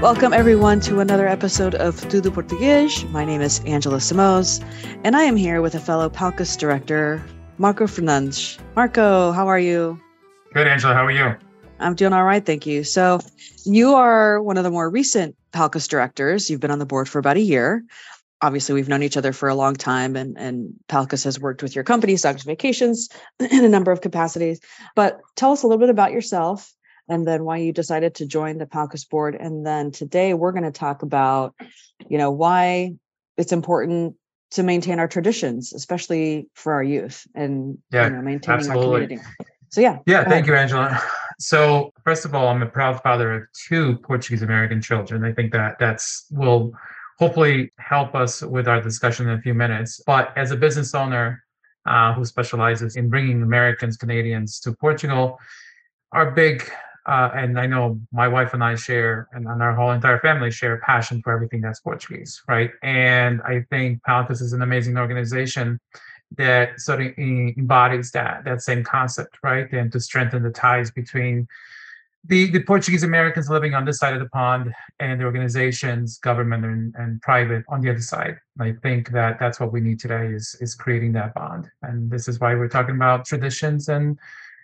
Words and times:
Welcome, 0.00 0.32
everyone, 0.32 0.80
to 0.80 1.00
another 1.00 1.28
episode 1.28 1.74
of 1.74 1.94
Tudo 2.08 2.30
Português. 2.30 3.06
My 3.10 3.26
name 3.26 3.42
is 3.42 3.60
Angela 3.66 3.98
Simoes, 3.98 4.64
and 5.04 5.14
I 5.14 5.24
am 5.24 5.36
here 5.36 5.60
with 5.60 5.74
a 5.74 5.78
fellow 5.78 6.08
Palcus 6.08 6.56
director, 6.56 7.22
Marco 7.58 7.84
Fernandes. 7.84 8.58
Marco, 8.74 9.30
how 9.32 9.46
are 9.46 9.58
you? 9.58 10.00
Good, 10.54 10.66
Angela. 10.66 10.94
How 10.94 11.04
are 11.04 11.10
you? 11.10 11.36
I'm 11.80 11.94
doing 11.94 12.14
all 12.14 12.24
right, 12.24 12.44
thank 12.44 12.64
you. 12.64 12.82
So, 12.82 13.20
you 13.66 13.94
are 13.94 14.42
one 14.42 14.56
of 14.56 14.64
the 14.64 14.70
more 14.70 14.88
recent 14.88 15.36
Palcus 15.52 15.86
directors. 15.86 16.48
You've 16.48 16.60
been 16.60 16.70
on 16.70 16.78
the 16.78 16.86
board 16.86 17.06
for 17.06 17.18
about 17.18 17.36
a 17.36 17.40
year. 17.40 17.84
Obviously, 18.40 18.74
we've 18.74 18.88
known 18.88 19.02
each 19.02 19.18
other 19.18 19.34
for 19.34 19.50
a 19.50 19.54
long 19.54 19.76
time, 19.76 20.16
and, 20.16 20.34
and 20.38 20.72
Palcus 20.88 21.24
has 21.24 21.38
worked 21.38 21.62
with 21.62 21.74
your 21.74 21.84
company, 21.84 22.16
Sagres 22.16 22.44
Vacations, 22.44 23.10
in 23.38 23.66
a 23.66 23.68
number 23.68 23.92
of 23.92 24.00
capacities. 24.00 24.60
But 24.96 25.20
tell 25.36 25.52
us 25.52 25.62
a 25.62 25.66
little 25.66 25.78
bit 25.78 25.90
about 25.90 26.12
yourself 26.12 26.72
and 27.10 27.26
then 27.26 27.44
why 27.44 27.56
you 27.56 27.72
decided 27.72 28.14
to 28.14 28.24
join 28.24 28.56
the 28.56 28.66
Palcus 28.66 29.04
board. 29.04 29.34
And 29.34 29.66
then 29.66 29.90
today 29.90 30.32
we're 30.32 30.52
going 30.52 30.64
to 30.64 30.70
talk 30.70 31.02
about, 31.02 31.54
you 32.08 32.16
know, 32.16 32.30
why 32.30 32.94
it's 33.36 33.52
important 33.52 34.14
to 34.52 34.62
maintain 34.62 35.00
our 35.00 35.08
traditions, 35.08 35.72
especially 35.72 36.48
for 36.54 36.72
our 36.72 36.82
youth 36.82 37.26
and 37.34 37.78
yeah, 37.92 38.04
you 38.06 38.12
know, 38.12 38.22
maintaining 38.22 38.60
absolutely. 38.60 38.84
our 38.84 39.00
community. 39.06 39.28
So 39.70 39.80
yeah. 39.80 39.98
Yeah, 40.06 40.24
thank 40.24 40.46
you, 40.46 40.54
Angela. 40.54 41.02
So 41.40 41.92
first 42.04 42.24
of 42.24 42.34
all, 42.34 42.46
I'm 42.46 42.62
a 42.62 42.66
proud 42.66 43.02
father 43.02 43.32
of 43.34 43.42
two 43.68 43.96
Portuguese 43.98 44.42
American 44.42 44.80
children. 44.80 45.24
I 45.24 45.32
think 45.32 45.52
that 45.52 45.78
that's 45.80 46.26
will 46.30 46.72
hopefully 47.18 47.72
help 47.78 48.14
us 48.14 48.40
with 48.42 48.68
our 48.68 48.80
discussion 48.80 49.28
in 49.28 49.38
a 49.38 49.42
few 49.42 49.54
minutes. 49.54 50.00
But 50.06 50.32
as 50.36 50.52
a 50.52 50.56
business 50.56 50.94
owner 50.94 51.42
uh, 51.86 52.14
who 52.14 52.24
specializes 52.24 52.96
in 52.96 53.08
bringing 53.08 53.42
Americans, 53.42 53.96
Canadians 53.96 54.60
to 54.60 54.72
Portugal, 54.74 55.38
our 56.12 56.30
big 56.30 56.70
uh, 57.06 57.30
and 57.34 57.58
I 57.58 57.66
know 57.66 58.00
my 58.12 58.28
wife 58.28 58.54
and 58.54 58.62
I 58.62 58.74
share, 58.74 59.28
and, 59.32 59.46
and 59.46 59.62
our 59.62 59.74
whole 59.74 59.90
entire 59.90 60.20
family 60.20 60.50
share 60.50 60.78
passion 60.78 61.22
for 61.22 61.32
everything 61.32 61.60
that's 61.60 61.80
Portuguese, 61.80 62.42
right? 62.48 62.70
And 62.82 63.40
I 63.42 63.64
think 63.70 64.02
Palcus 64.02 64.40
is 64.40 64.52
an 64.52 64.62
amazing 64.62 64.96
organization 64.96 65.80
that 66.36 66.78
sort 66.78 67.00
of 67.00 67.12
embodies 67.18 68.12
that 68.12 68.44
that 68.44 68.62
same 68.62 68.84
concept, 68.84 69.38
right? 69.42 69.70
And 69.72 69.90
to 69.92 70.00
strengthen 70.00 70.42
the 70.42 70.50
ties 70.50 70.90
between 70.90 71.48
the, 72.24 72.50
the 72.50 72.62
Portuguese 72.62 73.02
Americans 73.02 73.48
living 73.48 73.74
on 73.74 73.86
this 73.86 73.98
side 73.98 74.12
of 74.12 74.20
the 74.20 74.28
pond 74.28 74.74
and 74.98 75.20
the 75.20 75.24
organizations, 75.24 76.18
government 76.18 76.64
and, 76.66 76.94
and 76.98 77.22
private 77.22 77.64
on 77.68 77.80
the 77.80 77.90
other 77.90 78.00
side. 78.00 78.36
I 78.58 78.72
think 78.82 79.10
that 79.12 79.38
that's 79.40 79.58
what 79.58 79.72
we 79.72 79.80
need 79.80 79.98
today 79.98 80.26
is 80.26 80.54
is 80.60 80.74
creating 80.74 81.12
that 81.12 81.34
bond, 81.34 81.70
and 81.82 82.10
this 82.10 82.28
is 82.28 82.38
why 82.38 82.54
we're 82.54 82.68
talking 82.68 82.94
about 82.94 83.24
traditions 83.24 83.88
and 83.88 84.18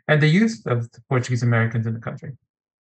and 0.08 0.20
the 0.20 0.28
youth 0.28 0.62
of 0.66 0.90
the 0.92 1.00
Portuguese 1.08 1.42
Americans 1.42 1.86
in 1.86 1.94
the 1.94 2.00
country. 2.00 2.36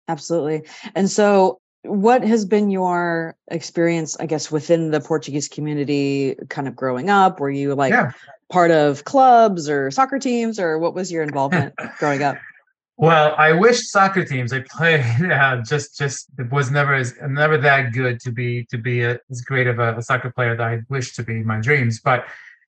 Absolutely. 0.08 0.64
And 0.96 1.10
so, 1.10 1.60
what 1.84 2.24
has 2.24 2.46
been 2.46 2.70
your 2.70 3.36
experience, 3.50 4.16
I 4.20 4.26
guess, 4.26 4.52
within 4.52 4.92
the 4.92 5.02
Portuguese 5.02 5.50
community 5.50 6.36
kind 6.50 6.68
of 6.68 6.76
growing 6.76 7.10
up? 7.10 7.40
Were 7.40 7.50
you 7.50 7.76
like 7.76 7.92
yeah. 7.92 8.12
part 8.50 8.72
of 8.72 9.04
clubs 9.04 9.70
or 9.70 9.92
soccer 9.92 10.20
teams, 10.20 10.60
or 10.60 10.78
what 10.80 10.94
was 10.94 11.12
your 11.12 11.24
involvement 11.24 11.74
growing 12.00 12.24
up? 12.24 12.38
Well, 12.96 13.34
I 13.40 13.54
wish 13.54 13.90
soccer 13.90 14.24
teams. 14.24 14.54
I 14.54 14.64
played 14.70 15.02
uh, 15.32 15.62
just 15.64 15.98
just 15.98 16.28
it 16.38 16.52
was 16.52 16.70
never 16.70 16.94
as 16.94 17.16
never 17.28 17.58
that 17.58 17.92
good 17.92 18.20
to 18.22 18.32
be 18.32 18.66
to 18.66 18.78
be 18.78 19.02
a, 19.02 19.20
as 19.32 19.42
great 19.42 19.68
of 19.68 19.80
a, 19.80 19.98
a 19.98 20.02
soccer 20.02 20.32
player 20.32 20.56
that 20.56 20.66
I 20.66 20.82
wish 20.90 21.16
to 21.16 21.24
be 21.24 21.44
my 21.44 21.60
dreams. 21.60 22.00
But 22.00 22.26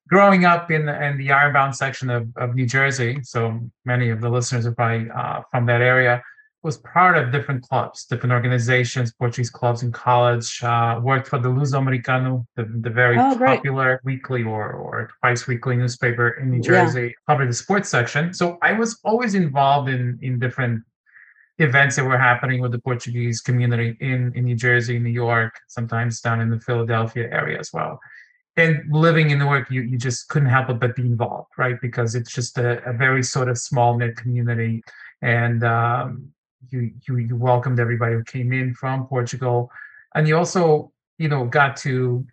growing 0.08 0.46
up 0.46 0.72
in 0.72 0.88
in 0.88 1.18
the 1.18 1.32
Ironbound 1.32 1.76
section 1.76 2.10
of, 2.10 2.28
of 2.38 2.56
New 2.56 2.66
Jersey, 2.66 3.20
so 3.24 3.60
many 3.86 4.10
of 4.10 4.22
the 4.22 4.30
listeners 4.30 4.66
are 4.66 4.74
probably 4.74 5.10
uh, 5.10 5.42
from 5.52 5.66
that 5.66 5.82
area, 5.82 6.22
was 6.64 6.78
part 6.78 7.18
of 7.18 7.32
different 7.32 7.68
clubs, 7.68 8.06
different 8.06 8.34
organizations, 8.34 9.14
Portuguese 9.14 9.50
clubs 9.50 9.84
in 9.84 9.92
college. 9.92 10.64
Uh, 10.64 11.00
worked 11.04 11.28
for 11.28 11.40
the 11.40 11.50
Luso 11.50 11.78
Americano, 11.78 12.46
the, 12.56 12.64
the 12.82 12.90
very 12.90 13.18
oh, 13.18 13.38
popular 13.38 14.00
weekly 14.04 14.44
or 14.44 14.74
or 14.74 15.10
twice 15.20 15.48
weekly 15.48 15.76
newspaper 15.76 16.30
in 16.40 16.52
New 16.52 16.62
Jersey, 16.62 17.08
yeah. 17.08 17.34
covered 17.34 17.50
the 17.50 17.54
sports 17.54 17.90
section. 17.90 18.34
So 18.34 18.58
I 18.62 18.74
was 18.74 19.00
always 19.04 19.34
involved 19.36 19.90
in 19.90 20.20
in 20.22 20.40
different 20.40 20.84
events 21.58 21.96
that 21.96 22.04
were 22.04 22.18
happening 22.18 22.60
with 22.60 22.74
the 22.74 22.80
Portuguese 22.80 23.40
community 23.40 23.96
in, 24.02 24.34
in 24.36 24.44
New 24.44 24.58
Jersey, 24.58 25.00
New 25.00 25.10
York, 25.10 25.54
sometimes 25.70 26.20
down 26.20 26.42
in 26.42 26.50
the 26.50 26.60
Philadelphia 26.60 27.30
area 27.32 27.58
as 27.58 27.70
well 27.72 27.98
and 28.58 28.84
living 28.90 29.32
in 29.32 29.40
Newark, 29.40 29.70
you, 29.70 29.82
you 29.82 29.98
just 29.98 30.30
couldn't 30.30 30.50
help 30.50 30.68
but 30.80 30.96
be 30.96 31.02
involved, 31.02 31.52
right? 31.58 31.80
Because 31.82 32.16
it's 32.16 32.34
just 32.34 32.58
a, 32.58 32.84
a 32.90 32.94
very 32.94 33.22
sort 33.22 33.50
of 33.50 33.58
small 33.58 33.98
knit 33.98 34.16
community. 34.16 34.82
And 35.22 35.64
um, 35.64 36.30
you, 36.70 36.92
you, 37.08 37.18
you 37.18 37.36
welcomed 37.36 37.80
everybody 37.80 38.16
who 38.16 38.24
came 38.24 38.54
in 38.54 38.74
from 38.74 39.08
Portugal. 39.08 39.70
And 40.14 40.28
you 40.28 40.38
also, 40.38 40.94
you 41.18 41.28
know, 41.28 41.46
got 41.46 41.76
to 41.78 42.26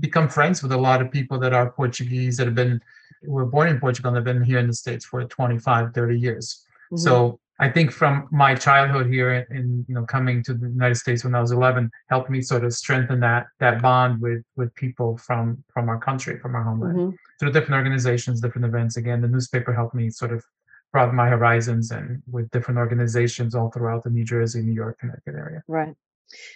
become 0.00 0.28
friends 0.28 0.62
with 0.62 0.72
a 0.72 0.76
lot 0.76 1.00
of 1.00 1.10
people 1.12 1.38
that 1.38 1.52
are 1.52 1.70
Portuguese 1.70 2.36
that 2.38 2.46
have 2.46 2.56
been, 2.56 2.80
were 3.22 3.46
born 3.46 3.68
in 3.68 3.78
Portugal 3.78 4.08
and 4.08 4.16
have 4.16 4.24
been 4.24 4.42
here 4.42 4.58
in 4.58 4.66
the 4.66 4.74
States 4.74 5.04
for 5.04 5.24
25, 5.24 5.94
30 5.94 6.18
years. 6.18 6.66
Mm-hmm. 6.92 6.96
So 6.96 7.38
I 7.58 7.70
think 7.70 7.90
from 7.90 8.28
my 8.30 8.54
childhood 8.54 9.06
here 9.06 9.46
and 9.50 9.84
you 9.88 9.94
know 9.94 10.04
coming 10.04 10.42
to 10.44 10.54
the 10.54 10.68
United 10.68 10.96
States 10.96 11.24
when 11.24 11.34
I 11.34 11.40
was 11.40 11.52
11 11.52 11.90
helped 12.08 12.28
me 12.28 12.42
sort 12.42 12.64
of 12.64 12.74
strengthen 12.74 13.20
that 13.20 13.46
that 13.60 13.80
bond 13.80 14.20
with 14.20 14.42
with 14.56 14.74
people 14.74 15.16
from 15.16 15.64
from 15.72 15.88
our 15.88 15.98
country 15.98 16.38
from 16.38 16.54
our 16.54 16.62
homeland. 16.62 16.98
Mm-hmm. 16.98 17.16
through 17.40 17.52
different 17.52 17.74
organizations 17.74 18.40
different 18.40 18.66
events 18.66 18.98
again 18.98 19.22
the 19.22 19.28
newspaper 19.28 19.72
helped 19.72 19.94
me 19.94 20.10
sort 20.10 20.32
of 20.32 20.44
broaden 20.92 21.14
my 21.14 21.28
horizons 21.28 21.90
and 21.90 22.22
with 22.30 22.50
different 22.50 22.78
organizations 22.78 23.54
all 23.54 23.70
throughout 23.70 24.04
the 24.04 24.10
New 24.10 24.24
Jersey 24.24 24.62
New 24.62 24.72
York 24.72 24.98
Connecticut 24.98 25.34
area. 25.34 25.62
Right. 25.68 25.94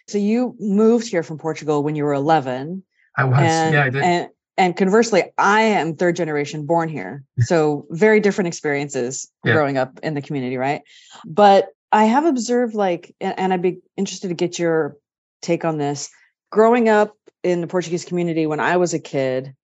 So 0.08 0.18
you 0.18 0.56
moved 0.58 1.08
here 1.08 1.22
from 1.22 1.38
Portugal 1.38 1.82
when 1.82 1.94
you 1.94 2.04
were 2.04 2.14
11 2.14 2.82
I 3.16 3.24
was. 3.24 3.38
And, 3.38 3.74
yeah 3.74 3.84
I 3.84 3.90
did. 3.90 4.02
and, 4.02 4.28
and 4.60 4.76
conversely 4.76 5.24
i 5.38 5.62
am 5.62 5.96
third 5.96 6.14
generation 6.14 6.66
born 6.66 6.88
here. 6.88 7.24
So 7.40 7.86
very 7.90 8.20
different 8.20 8.48
experiences 8.48 9.30
yeah. 9.44 9.54
growing 9.54 9.78
up 9.78 9.98
in 10.02 10.14
the 10.14 10.22
community 10.22 10.56
right? 10.56 10.82
But 11.24 11.68
i 11.90 12.04
have 12.04 12.26
observed 12.26 12.74
like 12.74 13.14
and, 13.20 13.36
and 13.38 13.52
i'd 13.52 13.62
be 13.62 13.80
interested 13.96 14.28
to 14.28 14.34
get 14.34 14.58
your 14.58 14.96
take 15.42 15.64
on 15.64 15.78
this. 15.78 16.10
Growing 16.50 16.88
up 16.88 17.16
in 17.42 17.62
the 17.62 17.66
portuguese 17.66 18.04
community 18.04 18.46
when 18.46 18.60
i 18.60 18.76
was 18.76 18.92
a 18.92 18.98
kid 18.98 19.54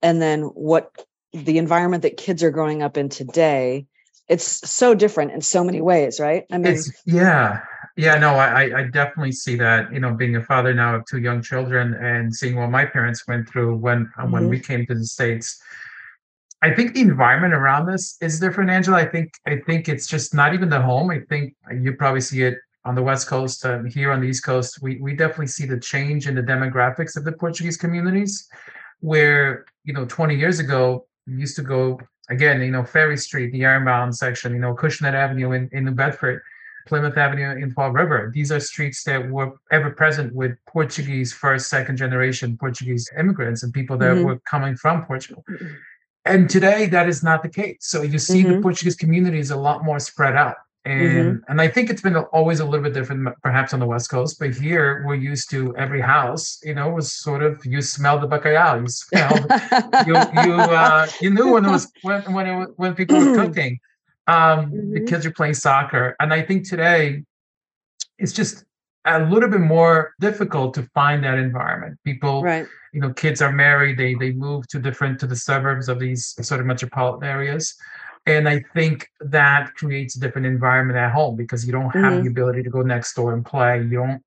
and 0.00 0.22
then 0.22 0.42
what 0.42 0.92
the 1.32 1.58
environment 1.58 2.02
that 2.02 2.16
kids 2.16 2.42
are 2.42 2.52
growing 2.52 2.82
up 2.82 2.96
in 2.96 3.08
today 3.08 3.86
it's 4.28 4.68
so 4.68 4.94
different 4.94 5.32
in 5.32 5.40
so 5.40 5.62
many 5.64 5.80
ways 5.80 6.18
right 6.20 6.44
i 6.50 6.58
mean 6.58 6.74
it's, 6.74 6.90
yeah 7.04 7.60
yeah, 7.96 8.18
no, 8.18 8.34
I, 8.34 8.80
I 8.80 8.82
definitely 8.84 9.32
see 9.32 9.56
that. 9.56 9.90
You 9.90 10.00
know, 10.00 10.12
being 10.12 10.36
a 10.36 10.42
father 10.42 10.74
now 10.74 10.96
of 10.96 11.06
two 11.06 11.18
young 11.18 11.40
children 11.42 11.94
and 11.94 12.34
seeing 12.34 12.56
what 12.56 12.70
my 12.70 12.84
parents 12.84 13.26
went 13.26 13.48
through 13.48 13.76
when 13.76 14.06
mm-hmm. 14.18 14.30
when 14.30 14.48
we 14.48 14.60
came 14.60 14.84
to 14.86 14.94
the 14.94 15.06
states. 15.06 15.60
I 16.60 16.74
think 16.74 16.94
the 16.94 17.00
environment 17.00 17.54
around 17.54 17.88
us 17.88 18.16
is 18.20 18.38
different, 18.38 18.70
Angela. 18.70 18.98
I 18.98 19.06
think 19.06 19.32
I 19.46 19.60
think 19.66 19.88
it's 19.88 20.06
just 20.06 20.34
not 20.34 20.52
even 20.52 20.68
the 20.68 20.80
home. 20.80 21.10
I 21.10 21.20
think 21.20 21.54
you 21.72 21.94
probably 21.94 22.20
see 22.20 22.42
it 22.42 22.58
on 22.84 22.94
the 22.94 23.02
West 23.02 23.28
Coast, 23.28 23.64
uh, 23.64 23.82
here 23.84 24.12
on 24.12 24.20
the 24.20 24.28
East 24.28 24.44
Coast. 24.44 24.82
We 24.82 25.00
we 25.00 25.14
definitely 25.14 25.46
see 25.46 25.64
the 25.64 25.80
change 25.80 26.28
in 26.28 26.34
the 26.34 26.42
demographics 26.42 27.16
of 27.16 27.24
the 27.24 27.32
Portuguese 27.32 27.78
communities, 27.78 28.46
where 29.00 29.64
you 29.84 29.94
know 29.94 30.04
20 30.04 30.34
years 30.36 30.58
ago 30.58 31.06
you 31.26 31.38
used 31.38 31.56
to 31.56 31.62
go 31.62 31.98
again, 32.28 32.60
you 32.60 32.70
know, 32.70 32.84
Ferry 32.84 33.16
Street, 33.16 33.52
the 33.52 33.64
Ironbound 33.64 34.14
section, 34.16 34.52
you 34.52 34.58
know, 34.58 34.74
Cushnet 34.74 35.14
Avenue 35.14 35.52
in, 35.52 35.68
in 35.72 35.84
New 35.84 35.92
Bedford 35.92 36.42
Plymouth 36.86 37.16
Avenue 37.16 37.50
in 37.50 37.72
Fall 37.72 37.90
River. 37.90 38.30
These 38.32 38.52
are 38.52 38.60
streets 38.60 39.02
that 39.04 39.28
were 39.28 39.52
ever 39.70 39.90
present 39.90 40.34
with 40.34 40.56
Portuguese 40.66 41.32
first, 41.32 41.68
second 41.68 41.96
generation 41.96 42.56
Portuguese 42.56 43.10
immigrants 43.18 43.62
and 43.62 43.72
people 43.72 43.98
that 43.98 44.14
mm-hmm. 44.14 44.24
were 44.24 44.38
coming 44.48 44.76
from 44.76 45.04
Portugal. 45.04 45.44
And 46.24 46.48
today 46.48 46.86
that 46.86 47.08
is 47.08 47.22
not 47.22 47.42
the 47.42 47.48
case. 47.48 47.78
So 47.80 48.02
you 48.02 48.18
see 48.18 48.42
mm-hmm. 48.42 48.54
the 48.54 48.60
Portuguese 48.60 48.96
community 48.96 49.38
is 49.38 49.50
a 49.50 49.56
lot 49.56 49.84
more 49.84 49.98
spread 49.98 50.36
out. 50.36 50.56
And 50.86 51.02
mm-hmm. 51.02 51.50
and 51.50 51.60
I 51.60 51.68
think 51.68 51.90
it's 51.90 52.00
been 52.00 52.16
always 52.16 52.60
a 52.60 52.64
little 52.64 52.82
bit 52.82 52.94
different, 52.94 53.28
perhaps 53.42 53.74
on 53.74 53.80
the 53.80 53.86
West 53.86 54.08
Coast, 54.08 54.38
but 54.38 54.54
here 54.54 55.04
we're 55.04 55.16
used 55.16 55.50
to 55.50 55.76
every 55.76 56.00
house, 56.00 56.60
you 56.62 56.74
know, 56.74 56.88
was 56.90 57.12
sort 57.12 57.42
of 57.42 57.60
you 57.66 57.82
smell 57.82 58.18
the 58.18 58.28
bacalhau, 58.28 58.80
you 58.80 58.88
smell, 58.88 59.34
you 60.06 60.14
you 60.44 60.54
uh, 60.82 61.06
you 61.20 61.30
knew 61.30 61.52
when 61.54 61.64
it 61.64 61.70
was 61.70 61.90
when 62.02 62.22
when 62.32 62.46
it, 62.46 62.68
when 62.76 62.94
people 62.94 63.18
were 63.18 63.34
cooking 63.34 63.80
um, 64.26 64.72
mm-hmm. 64.72 64.94
The 64.94 65.00
kids 65.00 65.24
are 65.24 65.30
playing 65.30 65.54
soccer, 65.54 66.16
and 66.18 66.32
I 66.32 66.42
think 66.42 66.68
today 66.68 67.22
it's 68.18 68.32
just 68.32 68.64
a 69.04 69.20
little 69.20 69.48
bit 69.48 69.60
more 69.60 70.14
difficult 70.18 70.74
to 70.74 70.82
find 70.94 71.22
that 71.22 71.38
environment. 71.38 71.98
People, 72.04 72.42
right. 72.42 72.66
you 72.92 73.00
know, 73.00 73.12
kids 73.12 73.40
are 73.40 73.52
married, 73.52 73.98
they 73.98 74.14
they 74.14 74.32
move 74.32 74.66
to 74.68 74.80
different 74.80 75.20
to 75.20 75.26
the 75.26 75.36
suburbs 75.36 75.88
of 75.88 76.00
these 76.00 76.34
sort 76.44 76.60
of 76.60 76.66
metropolitan 76.66 77.28
areas. 77.28 77.74
And 78.26 78.48
I 78.48 78.64
think 78.74 79.08
that 79.20 79.74
creates 79.74 80.16
a 80.16 80.20
different 80.20 80.46
environment 80.46 80.98
at 80.98 81.12
home 81.12 81.36
because 81.36 81.64
you 81.64 81.72
don't 81.72 81.90
have 81.90 82.14
mm-hmm. 82.14 82.24
the 82.24 82.30
ability 82.30 82.64
to 82.64 82.70
go 82.70 82.82
next 82.82 83.14
door 83.14 83.32
and 83.32 83.46
play. 83.46 83.78
You 83.82 83.90
don't 83.90 84.22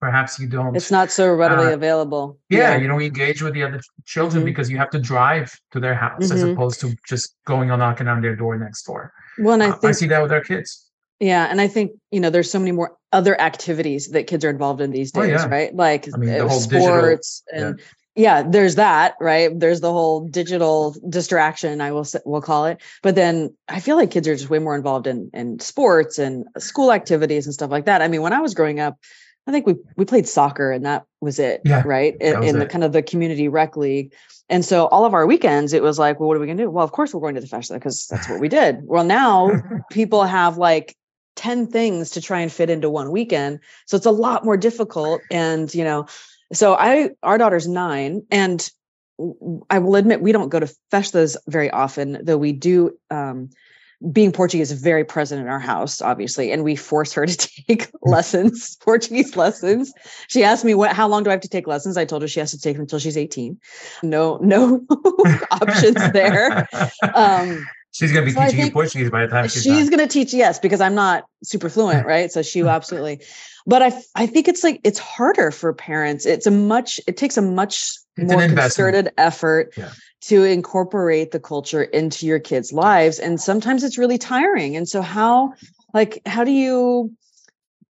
perhaps 0.00 0.38
you 0.38 0.48
don't 0.48 0.74
it's 0.74 0.90
not 0.90 1.10
so 1.10 1.30
readily 1.30 1.66
uh, 1.66 1.74
available 1.74 2.38
yeah, 2.48 2.72
yeah, 2.72 2.76
you 2.78 2.88
don't 2.88 3.02
engage 3.02 3.42
with 3.42 3.52
the 3.52 3.62
other 3.62 3.80
children 4.06 4.40
mm-hmm. 4.40 4.46
because 4.46 4.70
you 4.70 4.78
have 4.78 4.88
to 4.88 4.98
drive 4.98 5.54
to 5.70 5.78
their 5.78 5.94
house 5.94 6.24
mm-hmm. 6.24 6.32
as 6.32 6.42
opposed 6.42 6.80
to 6.80 6.96
just 7.06 7.36
going 7.46 7.70
on 7.70 7.80
knocking 7.80 8.08
on 8.08 8.22
their 8.22 8.34
door 8.34 8.56
next 8.56 8.82
door 8.84 9.12
well 9.38 9.52
and 9.52 9.62
i, 9.62 9.68
uh, 9.68 9.72
think, 9.72 9.90
I 9.90 9.92
see 9.92 10.06
that 10.06 10.22
with 10.22 10.32
our 10.32 10.40
kids 10.40 10.90
Yeah, 11.20 11.46
and 11.50 11.60
I 11.60 11.68
think 11.68 11.92
you 12.10 12.18
know 12.18 12.30
there's 12.30 12.50
so 12.50 12.58
many 12.58 12.72
more 12.72 12.96
other 13.12 13.38
activities 13.38 14.08
that 14.12 14.26
kids 14.26 14.42
are 14.44 14.48
involved 14.48 14.80
in 14.80 14.90
these 14.90 15.12
Oh, 15.14 15.20
days, 15.20 15.42
yeah. 15.42 15.48
right? 15.48 15.74
Like 15.74 16.08
I 16.14 16.16
mean, 16.16 16.30
the 16.30 16.44
uh, 16.44 16.48
whole 16.48 16.60
digital- 16.60 16.86
sports 16.86 17.42
and 17.52 17.78
yeah. 17.78 17.84
There's 18.46 18.74
that, 18.74 19.14
right? 19.20 19.50
There's 19.58 19.80
the 19.80 19.92
whole 19.92 20.26
digital 20.28 20.94
distraction, 21.08 21.80
I 21.80 21.92
will 21.92 22.06
we'll 22.24 22.40
call 22.42 22.66
it. 22.66 22.80
But 23.02 23.14
then 23.14 23.54
I 23.68 23.80
feel 23.80 23.96
like 23.96 24.10
kids 24.10 24.26
are 24.28 24.34
just 24.34 24.50
way 24.50 24.58
more 24.58 24.74
involved 24.76 25.06
in 25.06 25.30
in 25.32 25.60
sports 25.60 26.18
and 26.18 26.46
school 26.58 26.92
activities 26.92 27.46
and 27.46 27.54
stuff 27.54 27.70
like 27.70 27.86
that. 27.86 28.02
I 28.02 28.08
mean, 28.08 28.22
when 28.22 28.32
I 28.32 28.40
was 28.40 28.54
growing 28.54 28.80
up, 28.80 28.98
I 29.46 29.52
think 29.52 29.66
we 29.66 29.76
we 29.96 30.04
played 30.04 30.28
soccer 30.28 30.70
and 30.72 30.84
that 30.84 31.04
was 31.20 31.38
it, 31.38 31.62
Yeah, 31.64 31.82
right? 31.86 32.16
In, 32.20 32.42
in 32.42 32.58
the 32.58 32.64
it. 32.64 32.70
kind 32.70 32.84
of 32.84 32.92
the 32.92 33.02
community 33.02 33.48
rec 33.48 33.76
league. 33.76 34.12
And 34.48 34.64
so 34.64 34.86
all 34.86 35.04
of 35.04 35.14
our 35.14 35.26
weekends, 35.26 35.72
it 35.72 35.82
was 35.82 35.98
like, 35.98 36.18
well, 36.18 36.28
what 36.28 36.36
are 36.36 36.40
we 36.40 36.46
gonna 36.46 36.62
do? 36.62 36.70
Well, 36.70 36.84
of 36.84 36.92
course 36.92 37.14
we're 37.14 37.20
going 37.20 37.36
to 37.36 37.40
the 37.40 37.46
festa 37.46 37.74
because 37.74 38.06
that's 38.08 38.28
what 38.28 38.40
we 38.40 38.48
did. 38.48 38.80
Well, 38.84 39.04
now 39.04 39.50
people 39.90 40.24
have 40.24 40.58
like 40.58 40.96
10 41.36 41.68
things 41.68 42.10
to 42.10 42.20
try 42.20 42.40
and 42.40 42.52
fit 42.52 42.68
into 42.70 42.90
one 42.90 43.10
weekend. 43.10 43.60
So 43.86 43.96
it's 43.96 44.06
a 44.06 44.10
lot 44.10 44.44
more 44.44 44.56
difficult. 44.56 45.22
And, 45.30 45.72
you 45.74 45.84
know, 45.84 46.06
so 46.52 46.74
I, 46.74 47.10
our 47.22 47.38
daughter's 47.38 47.68
nine 47.68 48.22
and 48.30 48.68
I 49.68 49.78
will 49.78 49.96
admit 49.96 50.22
we 50.22 50.32
don't 50.32 50.48
go 50.48 50.60
to 50.60 50.74
festas 50.90 51.36
very 51.46 51.70
often, 51.70 52.18
though 52.22 52.38
we 52.38 52.52
do, 52.52 52.98
um, 53.10 53.50
being 54.12 54.32
Portuguese 54.32 54.72
is 54.72 54.80
very 54.80 55.04
present 55.04 55.42
in 55.42 55.48
our 55.48 55.58
house, 55.58 56.00
obviously, 56.00 56.52
and 56.52 56.64
we 56.64 56.74
force 56.74 57.12
her 57.12 57.26
to 57.26 57.36
take 57.36 57.90
lessons, 58.02 58.76
Portuguese 58.80 59.36
lessons. 59.36 59.92
She 60.28 60.42
asked 60.42 60.64
me 60.64 60.74
what, 60.74 60.92
how 60.92 61.06
long 61.06 61.22
do 61.22 61.30
I 61.30 61.34
have 61.34 61.42
to 61.42 61.48
take 61.48 61.66
lessons? 61.66 61.96
I 61.96 62.04
told 62.04 62.22
her 62.22 62.28
she 62.28 62.40
has 62.40 62.50
to 62.52 62.58
take 62.58 62.76
them 62.76 62.82
until 62.82 62.98
she's 62.98 63.18
18. 63.18 63.58
No, 64.02 64.38
no 64.38 64.84
options 65.50 66.12
there. 66.12 66.66
Um, 67.14 67.66
she's 67.92 68.12
gonna 68.12 68.26
be 68.26 68.32
so 68.32 68.44
teaching 68.44 68.66
you 68.66 68.70
Portuguese 68.70 69.10
by 69.10 69.26
the 69.26 69.28
time 69.28 69.48
she's, 69.48 69.62
she's 69.62 69.90
going 69.90 70.00
to 70.00 70.06
teach 70.06 70.32
yes 70.32 70.58
because 70.58 70.80
i'm 70.80 70.94
not 70.94 71.24
super 71.42 71.68
fluent 71.68 72.06
right 72.06 72.30
so 72.30 72.42
she 72.42 72.62
absolutely 72.62 73.20
but 73.66 73.82
I, 73.82 73.92
I 74.14 74.26
think 74.26 74.48
it's 74.48 74.64
like 74.64 74.80
it's 74.84 74.98
harder 74.98 75.50
for 75.50 75.72
parents. 75.72 76.26
It's 76.26 76.46
a 76.46 76.50
much 76.50 77.00
it 77.06 77.16
takes 77.16 77.36
a 77.36 77.42
much 77.42 77.92
It's 78.16 78.32
more 78.32 78.46
concerted 78.48 79.10
effort 79.18 79.74
Yeah. 79.76 79.90
to 80.22 80.44
incorporate 80.44 81.30
the 81.30 81.40
culture 81.40 81.82
into 81.82 82.26
your 82.26 82.38
kids 82.38 82.72
lives 82.72 83.18
and 83.18 83.40
sometimes 83.40 83.84
it's 83.84 83.98
really 83.98 84.18
tiring. 84.18 84.76
And 84.76 84.88
so 84.88 85.02
how 85.02 85.52
like 85.94 86.20
how 86.26 86.44
do 86.44 86.50
you 86.50 87.12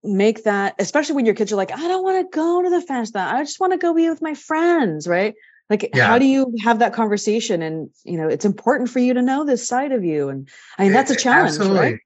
make 0.03 0.45
that 0.45 0.75
especially 0.79 1.15
when 1.15 1.27
your 1.27 1.35
kids 1.35 1.53
are 1.53 1.57
like 1.57 1.73
i 1.73 1.87
don't 1.89 2.03
want 2.03 2.19
to 2.19 2.35
go 2.37 2.63
to 2.63 2.71
the 2.71 2.81
festa. 2.81 3.19
I 3.21 3.43
just 3.43 3.61
want 3.61 3.73
to 3.75 3.79
go 3.79 3.93
be 3.95 4.09
with 4.09 4.23
my 4.23 4.35
friends 4.35 5.07
right? 5.07 5.35
Like 5.69 5.91
Yeah. 5.95 6.07
how 6.07 6.19
do 6.19 6.25
you 6.25 6.55
have 6.63 6.79
that 6.81 6.95
conversation? 6.95 7.63
And 7.63 7.91
you 8.05 8.17
know 8.17 8.29
it's 8.29 8.45
important 8.45 8.91
for 8.91 8.99
you 8.99 9.15
to 9.15 9.23
know 9.23 9.45
this 9.45 9.67
side 9.69 9.93
of 9.93 10.03
you 10.05 10.29
and 10.31 10.49
i 10.79 10.85
mean 10.85 10.93
that's 10.93 11.11
a 11.11 11.17
challenge 11.17 11.59
right 11.59 11.99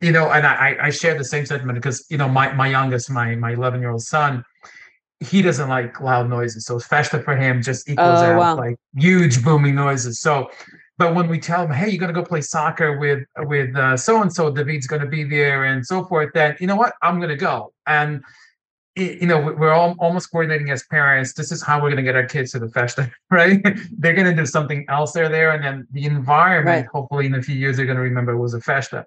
You 0.00 0.12
know, 0.12 0.30
and 0.30 0.46
I 0.46 0.76
I 0.80 0.90
share 0.90 1.16
the 1.16 1.24
same 1.24 1.44
sentiment 1.44 1.76
because 1.76 2.06
you 2.10 2.16
know 2.16 2.28
my 2.28 2.52
my 2.52 2.68
youngest, 2.68 3.10
my 3.10 3.34
my 3.34 3.52
11 3.52 3.80
year 3.80 3.90
old 3.90 4.02
son, 4.02 4.44
he 5.20 5.42
doesn't 5.42 5.68
like 5.68 6.00
loud 6.00 6.30
noises. 6.30 6.64
So 6.64 6.78
festa 6.78 7.20
for 7.22 7.36
him 7.36 7.60
just 7.62 7.88
oh, 7.88 7.92
equals 7.92 8.20
Oh, 8.22 8.32
out 8.32 8.38
wow. 8.38 8.56
like 8.56 8.76
huge 8.96 9.44
booming 9.44 9.74
noises. 9.74 10.20
So, 10.20 10.50
but 10.96 11.14
when 11.14 11.28
we 11.28 11.38
tell 11.38 11.66
him, 11.66 11.72
hey, 11.72 11.90
you're 11.90 12.00
gonna 12.00 12.14
go 12.14 12.24
play 12.24 12.40
soccer 12.40 12.98
with 12.98 13.24
with 13.40 13.74
so 13.98 14.22
and 14.22 14.32
so, 14.32 14.50
David's 14.50 14.86
gonna 14.86 15.06
be 15.06 15.22
there 15.24 15.64
and 15.64 15.84
so 15.84 16.04
forth, 16.04 16.30
then 16.32 16.56
you 16.60 16.66
know 16.66 16.76
what, 16.76 16.94
I'm 17.02 17.20
gonna 17.20 17.36
go. 17.36 17.74
And 17.86 18.22
you 18.96 19.26
know, 19.26 19.38
we- 19.40 19.52
we're 19.52 19.72
all 19.72 19.94
almost 19.98 20.30
coordinating 20.32 20.70
as 20.70 20.82
parents. 20.84 21.32
This 21.34 21.52
is 21.52 21.62
how 21.62 21.80
we're 21.82 21.90
gonna 21.90 22.02
get 22.02 22.16
our 22.16 22.26
kids 22.26 22.52
to 22.52 22.58
the 22.58 22.68
festa, 22.70 23.10
right? 23.30 23.60
they're 23.98 24.14
gonna 24.14 24.34
do 24.34 24.46
something 24.46 24.86
else 24.88 25.12
there 25.12 25.28
there, 25.28 25.50
and 25.52 25.62
then 25.62 25.86
the 25.92 26.06
environment. 26.06 26.86
Right. 26.86 26.86
Hopefully, 26.86 27.26
in 27.26 27.34
a 27.34 27.42
few 27.42 27.54
years, 27.54 27.76
they're 27.76 27.86
gonna 27.86 28.00
remember 28.00 28.32
it 28.32 28.38
was 28.38 28.54
a 28.54 28.60
festa 28.62 29.04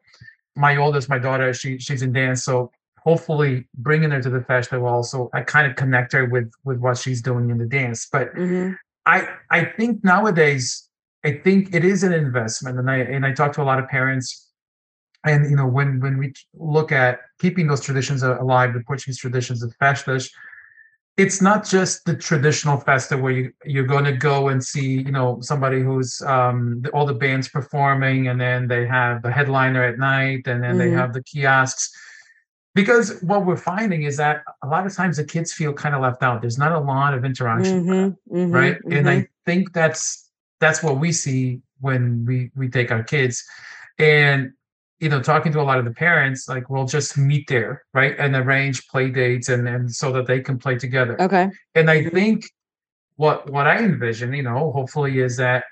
my 0.55 0.77
oldest, 0.77 1.09
my 1.09 1.19
daughter, 1.19 1.53
she 1.53 1.77
she's 1.79 2.01
in 2.01 2.13
dance, 2.13 2.43
so 2.43 2.71
hopefully 2.99 3.67
bringing 3.75 4.11
her 4.11 4.21
to 4.21 4.29
the 4.29 4.41
festa 4.41 4.79
will 4.79 4.87
also 4.87 5.29
I 5.33 5.41
kind 5.41 5.69
of 5.69 5.75
connect 5.75 6.13
her 6.13 6.25
with 6.25 6.51
with 6.63 6.77
what 6.77 6.97
she's 6.97 7.21
doing 7.21 7.49
in 7.49 7.57
the 7.57 7.65
dance. 7.65 8.07
But 8.11 8.33
Mhm. 8.35 8.77
I 9.05 9.27
I 9.49 9.65
think 9.65 10.03
nowadays 10.03 10.87
I 11.25 11.33
think 11.43 11.73
it 11.73 11.83
is 11.83 12.03
an 12.03 12.13
investment, 12.13 12.79
and 12.79 12.89
I 12.89 12.97
and 12.97 13.25
I 13.25 13.33
talk 13.33 13.53
to 13.53 13.61
a 13.61 13.63
lot 13.71 13.79
of 13.79 13.87
parents, 13.87 14.49
and 15.25 15.49
you 15.49 15.55
know 15.55 15.67
when 15.67 15.99
when 15.99 16.17
we 16.17 16.33
look 16.53 16.91
at 16.91 17.19
keeping 17.39 17.67
those 17.67 17.81
traditions 17.81 18.23
alive, 18.23 18.73
the 18.73 18.81
Portuguese 18.81 19.17
traditions 19.17 19.63
of 19.63 19.73
festas. 19.79 20.29
It's 21.15 21.41
not 21.43 21.63
just 21.63 22.05
the 22.05 22.15
traditional 22.15 22.77
festa 22.77 23.15
where 23.17 23.31
you 23.31 23.53
you're 23.65 23.85
going 23.85 24.05
to 24.05 24.13
go 24.17 24.47
and 24.49 24.63
see 24.63 25.01
you 25.07 25.11
know 25.11 25.39
somebody 25.41 25.79
who's 25.81 26.21
um 26.21 26.81
the, 26.81 26.89
all 26.89 27.05
the 27.05 27.13
bands 27.13 27.47
performing 27.47 28.27
and 28.29 28.41
then 28.41 28.67
they 28.67 28.87
have 28.87 29.21
the 29.21 29.31
headliner 29.31 29.83
at 29.83 29.99
night 29.99 30.47
and 30.47 30.63
then 30.63 30.77
they 30.77 30.89
Mhm. 30.89 30.97
have 30.97 31.13
the 31.13 31.23
kiosks. 31.23 31.91
Because 32.75 33.21
what 33.21 33.45
we're 33.45 33.55
finding 33.73 34.01
is 34.03 34.17
that 34.17 34.43
a 34.63 34.67
lot 34.67 34.87
of 34.87 34.95
times 34.95 35.17
the 35.17 35.23
kids 35.23 35.53
feel 35.53 35.73
kind 35.73 35.93
of 35.93 36.01
left 36.01 36.23
out. 36.23 36.41
There's 36.41 36.57
not 36.57 36.71
a 36.71 36.79
lot 36.79 37.13
of 37.13 37.23
interaction 37.23 37.85
Mhm, 37.85 38.17
mhm, 38.31 38.51
right? 38.51 38.77
And 38.89 39.07
i 39.07 39.27
think 39.45 39.73
that's 39.73 40.31
that's 40.59 40.81
what 40.81 40.99
we 40.99 41.11
see 41.11 41.61
when 41.81 42.25
we 42.25 42.49
we 42.55 42.69
take 42.69 42.89
our 42.91 43.03
kids. 43.03 43.43
And 43.99 44.53
you 45.03 45.09
know 45.09 45.21
talking 45.21 45.51
to 45.51 45.59
a 45.59 45.67
lot 45.69 45.77
of 45.79 45.85
the 45.85 45.91
parents 46.07 46.47
like 46.47 46.69
we'll 46.69 46.85
just 46.85 47.17
meet 47.17 47.45
there 47.49 47.83
right 47.93 48.15
and 48.17 48.35
arrange 48.37 48.87
play 48.87 49.09
dates 49.09 49.49
and 49.49 49.67
and 49.67 49.93
so 49.93 50.13
that 50.13 50.25
they 50.25 50.39
can 50.39 50.57
play 50.57 50.75
together 50.77 51.21
okay 51.21 51.49
and 51.75 51.91
i 51.91 51.99
think 52.17 52.45
what 53.17 53.49
what 53.51 53.67
i 53.67 53.77
envision 53.77 54.33
you 54.33 54.43
know 54.49 54.71
hopefully 54.71 55.19
is 55.19 55.35
that 55.35 55.65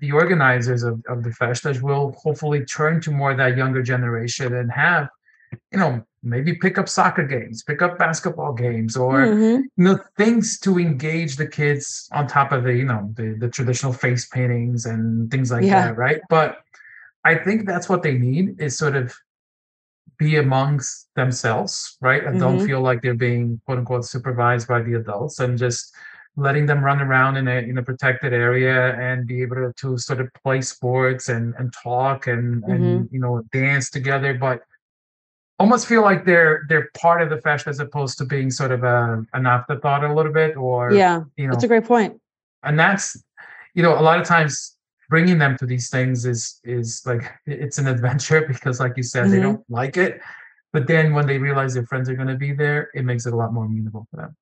the 0.00 0.10
organizers 0.12 0.82
of, 0.82 1.02
of 1.08 1.22
the 1.22 1.32
festas 1.32 1.82
will 1.82 2.12
hopefully 2.24 2.64
turn 2.64 3.00
to 3.00 3.10
more 3.10 3.30
of 3.32 3.36
that 3.36 3.56
younger 3.58 3.82
generation 3.82 4.54
and 4.54 4.72
have 4.72 5.08
you 5.72 5.78
know 5.78 6.02
maybe 6.22 6.54
pick 6.54 6.76
up 6.78 6.88
soccer 6.88 7.24
games 7.24 7.62
pick 7.62 7.82
up 7.82 7.98
basketball 7.98 8.52
games 8.52 8.96
or 8.96 9.26
Mhm. 9.26 9.58
you 9.76 9.84
know 9.84 9.98
things 10.16 10.58
to 10.60 10.78
engage 10.78 11.36
the 11.36 11.46
kids 11.46 12.08
on 12.12 12.26
top 12.26 12.52
of 12.52 12.64
the 12.64 12.74
you 12.74 12.84
know 12.84 13.02
the, 13.18 13.36
the 13.38 13.48
traditional 13.48 13.92
face 13.92 14.26
paintings 14.26 14.86
and 14.86 15.30
things 15.30 15.50
like 15.52 15.62
Yeah. 15.64 15.82
that 15.88 15.96
right 15.96 16.20
but 16.30 16.48
i 17.30 17.34
think 17.44 17.58
that's 17.70 17.88
what 17.90 18.02
they 18.06 18.16
need 18.28 18.46
is 18.66 18.72
sort 18.84 18.96
of 19.00 19.06
be 20.18 20.32
amongst 20.36 20.90
themselves 21.20 21.72
right 22.08 22.22
and 22.26 22.34
don't 22.44 22.58
Mhm. 22.60 22.66
feel 22.68 22.80
like 22.88 22.98
they're 23.02 23.22
being 23.28 23.44
quote 23.64 23.78
unquote 23.80 24.04
supervised 24.14 24.66
by 24.74 24.80
the 24.86 24.94
adults 25.02 25.36
and 25.42 25.58
just 25.66 25.82
letting 26.46 26.66
them 26.70 26.80
run 26.88 27.00
around 27.06 27.34
in 27.40 27.46
a 27.48 27.58
in 27.70 27.76
a 27.78 27.82
protected 27.90 28.32
area 28.46 28.78
and 29.06 29.26
be 29.26 29.36
able 29.44 29.56
to, 29.62 29.68
to 29.82 29.88
sort 30.08 30.20
of 30.22 30.26
play 30.42 30.60
sports 30.74 31.24
and 31.34 31.54
and 31.58 31.66
talk 31.72 32.26
and 32.34 32.46
Mm-hmm. 32.62 32.72
and 32.72 33.08
you 33.14 33.20
know 33.24 33.34
dance 33.60 33.86
together 33.98 34.32
but 34.46 34.58
almost 35.58 35.86
feel 35.86 36.02
like 36.10 36.24
they're 36.28 36.56
they're 36.68 36.88
part 37.04 37.20
of 37.24 37.28
the 37.30 37.40
fest 37.46 37.66
as 37.66 37.78
opposed 37.80 38.14
to 38.18 38.24
being 38.34 38.50
sort 38.60 38.72
of 38.76 38.84
a, 38.84 39.24
an 39.32 39.44
afterthought 39.46 40.04
a 40.04 40.12
little 40.18 40.32
bit 40.32 40.52
or 40.56 40.92
yeah 40.92 41.22
you 41.36 41.46
know 41.46 41.52
that's 41.52 41.64
a 41.64 41.72
great 41.74 41.84
point 41.92 42.12
and 42.66 42.78
that's 42.78 43.06
you 43.74 43.82
know 43.82 43.98
a 43.98 44.04
lot 44.08 44.20
of 44.20 44.26
times 44.26 44.75
bringing 45.08 45.38
them 45.38 45.56
to 45.58 45.66
these 45.66 45.88
things 45.90 46.26
is 46.26 46.60
is 46.64 47.02
like 47.06 47.30
it's 47.46 47.78
an 47.78 47.86
adventure 47.86 48.46
because 48.48 48.80
like 48.80 48.96
you 48.96 49.02
said 49.02 49.26
they 49.30 49.38
Mhm. 49.38 49.42
don't 49.42 49.64
like 49.70 49.96
it 49.96 50.20
but 50.72 50.86
then 50.86 51.14
when 51.14 51.26
they 51.26 51.38
realize 51.38 51.74
their 51.74 51.86
friends 51.86 52.08
are 52.08 52.14
going 52.14 52.28
to 52.28 52.36
be 52.36 52.52
there 52.52 52.90
it 52.94 53.04
makes 53.04 53.26
it 53.26 53.32
a 53.32 53.36
lot 53.36 53.52
more 53.52 53.64
amenable 53.64 54.06
for 54.10 54.16
them 54.16 54.36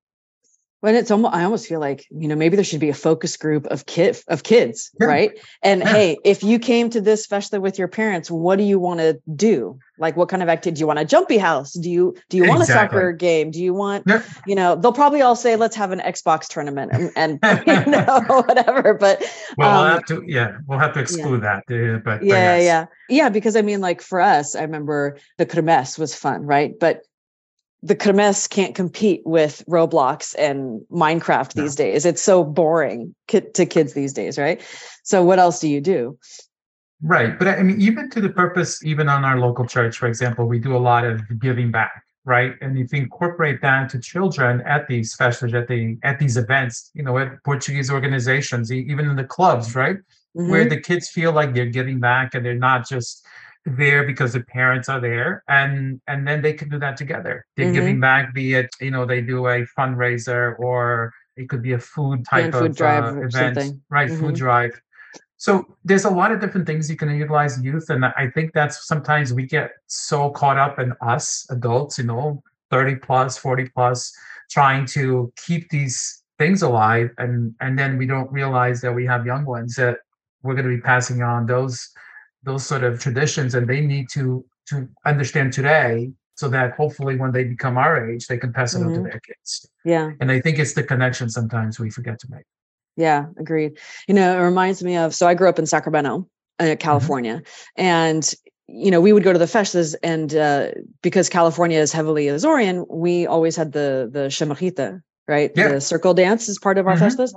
But 0.85 0.93
it's 0.93 1.09
almost 1.09 1.33
I 1.33 1.43
almost 1.45 1.65
feel 1.65 1.79
like, 1.79 2.05
you 2.11 2.27
know, 2.27 2.35
maybe 2.35 2.55
there 2.57 2.63
should 2.63 2.79
be 2.79 2.89
a 2.89 2.93
focus 2.93 3.37
group 3.37 3.65
of 3.71 3.87
kid 3.87 4.21
of 4.27 4.43
kids, 4.43 4.91
Yeah. 5.01 5.07
right? 5.07 5.31
And 5.63 5.81
Yeah. 5.81 5.87
hey, 5.87 6.17
if 6.23 6.43
you 6.43 6.59
came 6.59 6.91
to 6.91 7.01
this 7.01 7.25
festa 7.25 7.59
with 7.59 7.79
your 7.79 7.87
parents, 7.87 8.29
what 8.29 8.57
do 8.59 8.63
you 8.63 8.77
want 8.77 8.99
to 8.99 9.19
do? 9.35 9.79
Like 9.97 10.15
what 10.15 10.29
kind 10.29 10.43
of 10.43 10.49
activity? 10.49 10.75
Do 10.75 10.79
you 10.81 10.87
want 10.87 10.99
a 10.99 11.05
jumpy 11.05 11.39
house? 11.39 11.73
Do 11.73 11.89
you 11.89 12.13
do 12.29 12.37
you 12.37 12.47
want 12.47 12.61
a 12.61 12.65
soccer 12.67 13.13
game? 13.13 13.49
Do 13.49 13.63
you 13.63 13.73
want, 13.73 14.03
Yeah. 14.05 14.21
you 14.45 14.53
know, 14.53 14.75
they'll 14.75 14.93
probably 14.93 15.21
all 15.23 15.35
say, 15.35 15.55
let's 15.55 15.75
have 15.75 15.91
an 15.91 16.01
Xbox 16.01 16.47
tournament 16.47 16.91
and, 16.93 17.11
and 17.15 17.39
you 17.65 17.91
know, 17.91 18.21
whatever. 18.45 18.93
But 18.93 19.23
well 19.57 19.71
we'll 19.71 19.87
um, 19.87 19.91
have 19.95 20.05
to 20.05 20.23
yeah 20.27 20.57
we'll 20.67 20.77
have 20.77 20.93
to 20.93 20.99
exclude 20.99 21.41
that 21.41 21.63
uh, 21.71 21.97
but, 21.97 22.19
but 22.19 22.23
yeah, 22.23 22.57
yes. 22.57 22.63
yeah. 22.63 22.85
Yeah, 23.09 23.29
because 23.29 23.55
I 23.55 23.63
mean, 23.63 23.81
like 23.81 24.01
for 24.03 24.21
us, 24.21 24.55
I 24.55 24.61
remember 24.61 25.17
the 25.39 25.47
Kermesse 25.47 25.97
was 25.97 26.13
fun, 26.13 26.45
right? 26.45 26.73
But 26.79 27.01
the 27.85 27.95
Kermesse 27.95 28.49
can't 28.49 28.73
compete 28.73 29.21
with 29.25 29.63
Roblox 29.69 30.33
and 30.39 30.81
Minecraft 30.91 31.55
No. 31.55 31.61
these 31.61 31.75
days. 31.75 32.03
It's 32.03 32.21
so 32.21 32.43
boring 32.43 33.13
to 33.27 33.65
kids 33.65 33.93
these 33.93 34.11
days, 34.11 34.39
right? 34.39 34.59
So 35.03 35.23
what 35.23 35.37
else 35.37 35.59
do 35.59 35.69
you 35.69 35.81
do? 35.81 36.17
Right. 37.03 37.37
But 37.37 37.47
I 37.47 37.61
mean, 37.61 37.79
even 37.79 38.09
to 38.09 38.21
the 38.21 38.29
purpose, 38.29 38.83
even 38.83 39.07
on 39.07 39.23
our 39.23 39.39
local 39.39 39.67
church, 39.67 39.97
for 39.99 40.07
example, 40.07 40.47
we 40.47 40.57
do 40.57 40.75
a 40.75 40.79
lot 40.79 41.05
of 41.05 41.21
giving 41.39 41.69
back, 41.69 42.03
right? 42.23 42.53
And 42.59 42.75
if 42.75 42.91
you 42.91 43.01
incorporate 43.03 43.61
that 43.61 43.89
to 43.91 43.99
children 43.99 44.61
at 44.61 44.87
these 44.87 45.13
festivals, 45.13 45.53
at 45.53 45.67
the 45.67 45.99
at 46.01 46.17
these 46.17 46.37
events, 46.37 46.89
you 46.95 47.03
know, 47.03 47.19
at 47.19 47.43
Portuguese 47.43 47.91
organizations, 47.91 48.71
even 48.71 49.07
in 49.07 49.15
the 49.15 49.25
clubs, 49.25 49.75
right? 49.75 49.97
Where 50.33 50.65
Mhm. 50.65 50.69
the 50.69 50.81
kids 50.81 51.07
feel 51.09 51.33
like 51.33 51.53
they're 51.53 51.75
giving 51.79 51.99
back 51.99 52.33
and 52.33 52.43
they're 52.43 52.55
not 52.55 52.89
just 52.89 53.23
there 53.65 54.05
because 54.05 54.33
the 54.33 54.41
parents 54.41 54.89
are 54.89 54.99
there 55.01 55.43
and 55.47 55.99
and 56.07 56.27
then 56.27 56.41
they 56.41 56.53
can 56.53 56.69
do 56.69 56.79
that 56.79 56.97
together. 56.97 57.45
They're 57.55 57.65
Mhm. 57.65 57.73
giving 57.73 57.99
back, 57.99 58.33
be 58.33 58.53
it, 58.53 58.69
you 58.79 58.91
know, 58.91 59.05
they 59.05 59.21
do 59.21 59.47
a 59.47 59.65
fundraiser 59.77 60.57
or 60.59 61.11
it 61.35 61.49
could 61.49 61.61
be 61.63 61.73
a 61.73 61.79
food 61.79 62.25
type 62.25 62.53
food 62.53 62.71
of 62.71 62.75
drive 62.75 63.05
uh, 63.05 63.21
event, 63.21 63.55
something. 63.55 63.81
right? 63.89 64.11
Food 64.11 64.35
Mhm. 64.35 64.37
drive 64.37 64.71
So 65.37 65.65
there's 65.83 66.05
a 66.05 66.09
lot 66.09 66.31
of 66.31 66.39
different 66.39 66.65
things 66.67 66.89
you 66.89 66.95
can 66.97 67.09
utilize 67.15 67.61
youth, 67.63 67.89
and 67.89 68.05
I 68.05 68.29
think 68.33 68.53
that's 68.53 68.87
sometimes 68.87 69.33
we 69.33 69.45
get 69.45 69.71
so 69.87 70.29
caught 70.31 70.57
up 70.57 70.79
in 70.79 70.93
us 71.01 71.45
adults, 71.49 71.97
you 71.97 72.05
know, 72.05 72.41
30 72.71 72.95
plus, 72.95 73.37
40 73.37 73.65
plus, 73.69 74.13
trying 74.49 74.85
to 74.87 75.31
keep 75.45 75.69
these 75.69 76.23
things 76.39 76.61
alive, 76.63 77.09
and 77.17 77.53
and 77.61 77.77
then 77.77 77.97
we 77.97 78.05
don't 78.05 78.31
realize 78.31 78.81
that 78.81 78.93
we 78.93 79.05
have 79.05 79.25
young 79.25 79.45
ones 79.45 79.75
that 79.75 79.97
we're 80.43 80.53
going 80.55 80.69
to 80.69 80.75
be 80.75 80.81
passing 80.81 81.21
on 81.21 81.45
those 81.45 81.89
those 82.45 82.65
sort 82.65 82.83
of 82.83 82.99
traditions, 82.99 83.55
and 83.55 83.67
they 83.67 83.81
need 83.81 84.09
to 84.09 84.45
to 84.67 84.87
understand 85.05 85.53
today 85.53 86.11
so 86.35 86.49
that 86.49 86.73
hopefully 86.73 87.15
when 87.15 87.31
they 87.31 87.43
become 87.43 87.77
our 87.77 88.09
age, 88.09 88.27
they 88.27 88.37
can 88.37 88.51
pass 88.51 88.73
it 88.73 88.79
mm-hmm. 88.79 88.87
on 88.87 88.93
to 88.93 88.99
mm-hmm. 88.99 89.09
their 89.09 89.19
kids. 89.19 89.69
Yeah. 89.85 90.11
And 90.19 90.31
I 90.31 90.41
think 90.41 90.59
it's 90.59 90.73
the 90.73 90.83
connection 90.83 91.29
sometimes 91.29 91.79
we 91.79 91.89
forget 91.89 92.19
to 92.19 92.27
make. 92.29 92.45
Yeah, 92.97 93.25
agreed. 93.37 93.77
You 94.07 94.13
know, 94.13 94.37
it 94.37 94.41
reminds 94.41 94.83
me 94.83 94.95
of 94.97 95.13
so 95.13 95.27
I 95.27 95.33
grew 95.33 95.49
up 95.49 95.59
in 95.59 95.65
Sacramento, 95.65 96.27
uh, 96.59 96.63
mm-hmm. 96.63 96.77
California, 96.77 97.37
mm-hmm. 97.37 97.81
and 97.81 98.33
you 98.67 98.89
know 98.89 99.01
we 99.01 99.11
would 99.11 99.23
go 99.23 99.33
to 99.33 99.39
the 99.39 99.47
festas, 99.47 99.95
and 99.95 100.33
uh, 100.33 100.71
because 101.01 101.27
California 101.29 101.79
is 101.79 101.91
heavily 101.91 102.25
Azorean, 102.27 102.85
we 102.89 103.27
always 103.27 103.55
had 103.55 103.73
the 103.73 104.09
the 104.11 104.27
chamarrita, 104.27 105.01
right? 105.27 105.51
Yeah. 105.55 105.73
The 105.73 105.81
circle 105.81 106.13
dance 106.13 106.47
is 106.47 106.57
part 106.57 106.77
of 106.77 106.87
our 106.87 106.95
mm-hmm. 106.95 107.03
festas. 107.03 107.33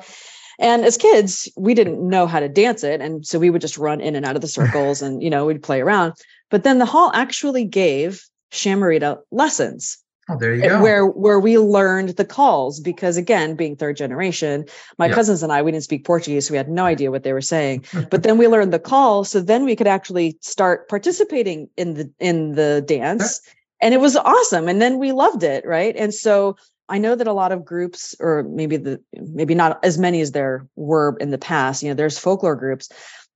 And 0.58 0.84
as 0.84 0.96
kids, 0.96 1.48
we 1.56 1.74
didn't 1.74 2.06
know 2.06 2.26
how 2.26 2.40
to 2.40 2.48
dance 2.48 2.82
it, 2.82 3.00
and 3.00 3.26
so 3.26 3.38
we 3.38 3.50
would 3.50 3.60
just 3.60 3.78
run 3.78 4.00
in 4.00 4.16
and 4.16 4.26
out 4.26 4.36
of 4.36 4.42
the 4.42 4.48
circles, 4.58 5.02
and 5.02 5.22
you 5.22 5.30
know 5.30 5.46
we'd 5.46 5.62
play 5.62 5.80
around. 5.80 6.14
But 6.50 6.64
then 6.64 6.78
the 6.78 6.86
hall 6.86 7.10
actually 7.14 7.64
gave 7.64 8.24
chamarrita 8.50 9.18
lessons 9.30 9.98
Oh, 10.30 10.36
there 10.36 10.54
you 10.54 10.62
eh, 10.62 10.68
go. 10.68 10.82
Where 10.82 11.06
where 11.06 11.40
we 11.40 11.58
learned 11.58 12.10
the 12.10 12.24
calls 12.24 12.80
because 12.80 13.16
again, 13.16 13.54
being 13.54 13.76
third 13.76 13.96
generation, 13.96 14.66
my 14.98 15.08
cousins 15.08 15.42
and 15.42 15.50
I 15.50 15.62
we 15.62 15.72
didn't 15.72 15.84
speak 15.84 16.04
Portuguese, 16.04 16.46
so 16.46 16.52
we 16.52 16.58
had 16.58 16.68
no 16.68 16.84
idea 16.84 17.10
what 17.10 17.22
they 17.22 17.32
were 17.32 17.40
saying. 17.40 17.84
but 18.10 18.22
then 18.24 18.36
we 18.36 18.46
learned 18.46 18.72
the 18.72 18.78
call, 18.78 19.24
so 19.24 19.40
then 19.40 19.64
we 19.64 19.74
could 19.74 19.86
actually 19.86 20.36
start 20.42 20.88
participating 20.88 21.68
in 21.76 21.94
the 21.94 22.10
in 22.18 22.52
the 22.56 22.84
dance, 22.86 23.40
and 23.80 23.94
it 23.94 24.00
was 24.00 24.16
awesome. 24.16 24.68
And 24.68 24.82
then 24.82 24.98
we 24.98 25.12
loved 25.12 25.42
it, 25.42 25.64
right? 25.64 25.96
And 25.96 26.12
so 26.12 26.56
I 26.88 26.99
know 26.99 27.14
that 27.14 27.26
a 27.26 27.33
lot 27.33 27.52
of 27.52 27.64
groups, 27.64 28.14
or 28.21 28.45
maybe 28.45 28.76
the 28.76 29.00
maybe 29.14 29.54
not 29.54 29.83
as 29.85 29.99
many 29.99 30.21
as 30.21 30.33
there 30.33 30.66
were 30.76 31.16
in 31.21 31.30
the 31.30 31.38
past. 31.38 31.83
You 31.83 31.90
know, 31.90 31.95
there's 31.95 32.18
folklore 32.18 32.57
groups, 32.57 32.88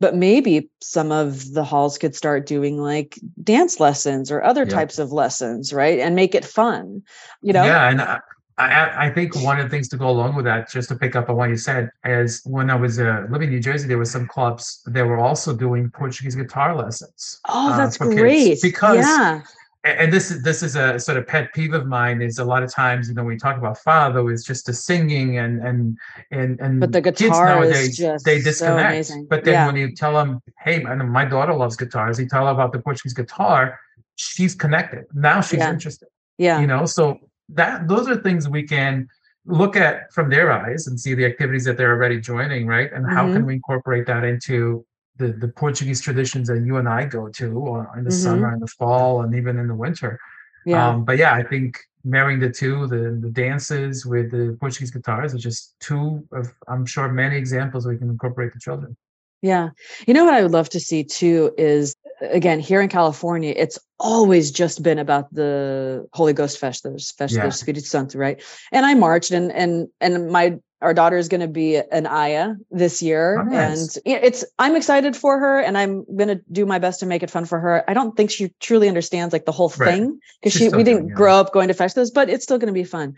but 0.03 0.17
maybe 0.17 0.69
some 0.81 1.13
of 1.13 1.53
the 1.53 1.63
halls 1.63 1.97
could 1.97 2.17
start 2.17 2.45
doing 2.45 2.77
like 2.77 3.19
dance 3.43 3.79
lessons 3.79 4.33
or 4.33 4.43
other 4.43 4.65
yeah. 4.65 4.75
types 4.75 4.99
of 4.99 5.13
lessons 5.13 5.73
right 5.73 6.01
and 6.01 6.17
make 6.17 6.35
it 6.35 6.45
fun 6.45 7.01
you 7.41 7.53
know 7.53 7.65
yeah 7.65 7.89
and 7.89 8.03
I, 8.03 8.19
I, 8.59 9.07
I 9.07 9.11
think 9.11 9.35
one 9.37 9.59
of 9.59 9.65
the 9.65 9.71
things 9.71 9.89
to 9.89 9.97
go 9.97 10.09
along 10.09 10.37
with 10.37 10.45
that, 10.45 10.71
just 10.71 10.91
to 10.91 10.95
pick 10.95 11.17
up 11.17 11.31
on 11.31 11.37
what 11.37 11.49
you 11.49 11.57
said, 11.57 11.91
is 12.05 12.43
when 12.45 12.69
I 12.69 12.75
was 12.75 13.01
uh, 13.01 13.27
living 13.31 13.49
in 13.49 13.55
New 13.55 13.61
Jersey, 13.61 13.89
there 13.89 13.97
were 13.97 14.05
some 14.05 14.29
clubs 14.29 14.83
that 14.87 15.05
were 15.05 15.19
also 15.19 15.57
doing 15.57 15.91
Portuguese 15.91 16.37
guitar 16.37 16.77
lessons. 16.77 17.41
Oh, 17.49 17.73
uh, 17.73 17.77
that's 17.79 17.97
great! 17.97 18.61
Because 18.61 18.99
yeah 18.99 19.41
and 19.85 20.12
this 20.12 20.31
is 20.31 20.43
this 20.43 20.62
is 20.62 20.77
a 20.77 20.99
sort 20.99 21.19
of 21.19 21.27
pet 21.27 21.53
peeve 21.53 21.75
of 21.75 21.87
mine 21.87 22.23
is 22.23 22.39
a 22.39 22.45
lot 22.45 22.62
of 22.62 22.73
times 22.73 23.09
you 23.09 23.15
know 23.15 23.23
when 23.23 23.35
we 23.35 23.39
talk 23.39 23.57
about 23.57 23.77
fado 23.79 24.33
is 24.33 24.45
just 24.45 24.67
the 24.67 24.73
singing 24.73 25.39
and 25.39 25.61
and 25.62 25.99
and 26.31 26.61
and 26.61 26.81
but 26.81 26.93
the 26.93 27.01
guitar 27.01 27.47
nowadays 27.47 27.99
is 27.99 28.23
they 28.23 28.41
disconnect 28.41 29.07
so 29.07 29.27
but 29.29 29.45
then 29.45 29.55
yeah. 29.55 29.67
when 29.67 29.77
you 29.77 29.95
tell 29.95 30.12
them 30.12 30.41
hey 30.61 30.81
my 30.81 31.25
daughter 31.25 31.55
loves 31.55 31.77
guitars 31.77 32.19
you 32.19 32.29
tell 32.29 32.47
her 32.47 32.53
about 32.53 32.73
the 32.73 32.79
portuguese 32.79 33.15
guitar 33.15 33.79
she's 34.17 34.55
connected 34.55 35.05
now 35.15 35.41
she's 35.41 35.59
yeah. 35.59 35.71
interested 35.71 36.09
yeah 36.39 36.61
you 36.61 36.67
know 36.67 36.87
so 36.87 37.19
that 37.49 37.89
those 37.89 38.09
are 38.09 38.17
things 38.17 38.49
we 38.49 38.62
can 38.62 39.09
look 39.45 39.75
at 39.75 40.12
from 40.12 40.31
their 40.31 40.53
eyes 40.53 40.87
and 40.87 41.01
see 41.01 41.15
the 41.15 41.25
activities 41.25 41.65
that 41.65 41.77
they're 41.77 41.93
already 41.93 42.21
joining 42.21 42.67
right 42.67 42.93
and 42.93 43.05
mm-hmm. 43.05 43.17
how 43.17 43.25
can 43.25 43.39
mm-hmm. 43.39 43.47
we 43.47 43.55
incorporate 43.55 44.07
that 44.07 44.23
into 44.23 44.85
the, 45.23 45.33
the 45.45 45.49
Portuguese 45.49 46.00
traditions 46.00 46.49
that 46.49 46.61
you 46.67 46.76
and 46.76 46.88
I 46.88 47.05
go 47.05 47.29
to 47.29 47.45
in 47.45 47.52
the 47.52 48.11
mm-hmm. 48.11 48.11
summer 48.11 48.52
and 48.52 48.61
the 48.61 48.73
fall 48.79 49.23
and 49.23 49.35
even 49.35 49.59
in 49.59 49.69
the 49.69 49.75
winter. 49.75 50.19
Yeah. 50.64 50.88
Um, 50.88 51.05
but 51.05 51.17
yeah, 51.19 51.35
I 51.35 51.43
think 51.43 51.79
marrying 52.05 52.41
the 52.41 52.50
two, 52.50 52.87
the 52.87 53.19
the 53.21 53.31
dances 53.31 54.05
with 54.05 54.31
the 54.31 54.57
Portuguese 54.61 54.91
guitars, 54.91 55.35
are 55.35 55.38
just 55.50 55.75
two 55.81 56.26
of 56.33 56.52
I'm 56.69 56.87
sure 56.87 57.09
many 57.09 57.37
examples 57.37 57.87
we 57.87 57.99
can 57.99 58.11
incorporate 58.11 58.52
the 58.52 58.61
children. 58.61 58.97
Yeah. 59.43 59.71
You 60.07 60.14
know 60.14 60.25
what 60.25 60.35
I 60.35 60.43
would 60.43 60.52
love 60.52 60.69
to 60.71 60.81
see 60.81 61.02
too 61.02 61.52
is 61.59 61.97
again 62.21 62.61
here 62.61 62.81
in 62.81 62.88
California, 62.88 63.52
it's 63.57 63.79
always 63.99 64.50
just 64.52 64.83
been 64.83 64.99
about 64.99 65.33
the 65.35 66.07
Holy 66.12 66.33
Ghost 66.33 66.59
Festivals, 66.59 67.12
Festa 67.19 67.38
yeah. 67.38 67.47
Espírito 67.47 67.85
Santo, 67.85 68.19
right? 68.19 68.41
And 68.71 68.87
I 68.87 68.95
marched 68.95 69.33
and 69.33 69.50
and 69.52 69.88
and 70.00 70.31
my 70.31 70.59
our 70.83 70.93
daughter 70.93 71.17
is 71.17 71.29
going 71.29 71.41
to 71.41 71.49
be 71.49 71.77
an 71.77 72.07
Aya 72.07 72.55
this 72.71 73.01
year, 73.01 73.41
oh, 73.41 73.45
nice. 73.45 73.97
and 73.97 74.25
it's 74.25 74.45
I'm 74.59 74.77
excited 74.77 75.17
for 75.17 75.39
her, 75.39 75.61
and 75.61 75.79
I'm 75.79 76.05
going 76.17 76.29
to 76.29 76.41
do 76.51 76.67
my 76.67 76.79
best 76.79 77.01
to 77.01 77.07
make 77.07 77.23
it 77.23 77.31
fun 77.31 77.45
for 77.45 77.61
her. 77.61 77.89
I 77.89 77.95
don't 77.95 78.17
think 78.17 78.31
she 78.31 78.53
truly 78.61 78.89
understands 78.89 79.33
like 79.33 79.45
the 79.45 79.53
whole 79.53 79.73
right. 79.79 79.95
thing 79.95 80.21
because 80.41 80.53
she 80.53 80.69
we 80.69 80.83
didn't 80.83 81.09
grow 81.15 81.35
up 81.35 81.53
going 81.53 81.69
to 81.69 81.75
festivals, 81.75 82.11
but 82.11 82.29
it's 82.29 82.45
still 82.45 82.59
going 82.59 82.73
to 82.73 82.73
be 82.73 82.85
fun. 82.85 83.17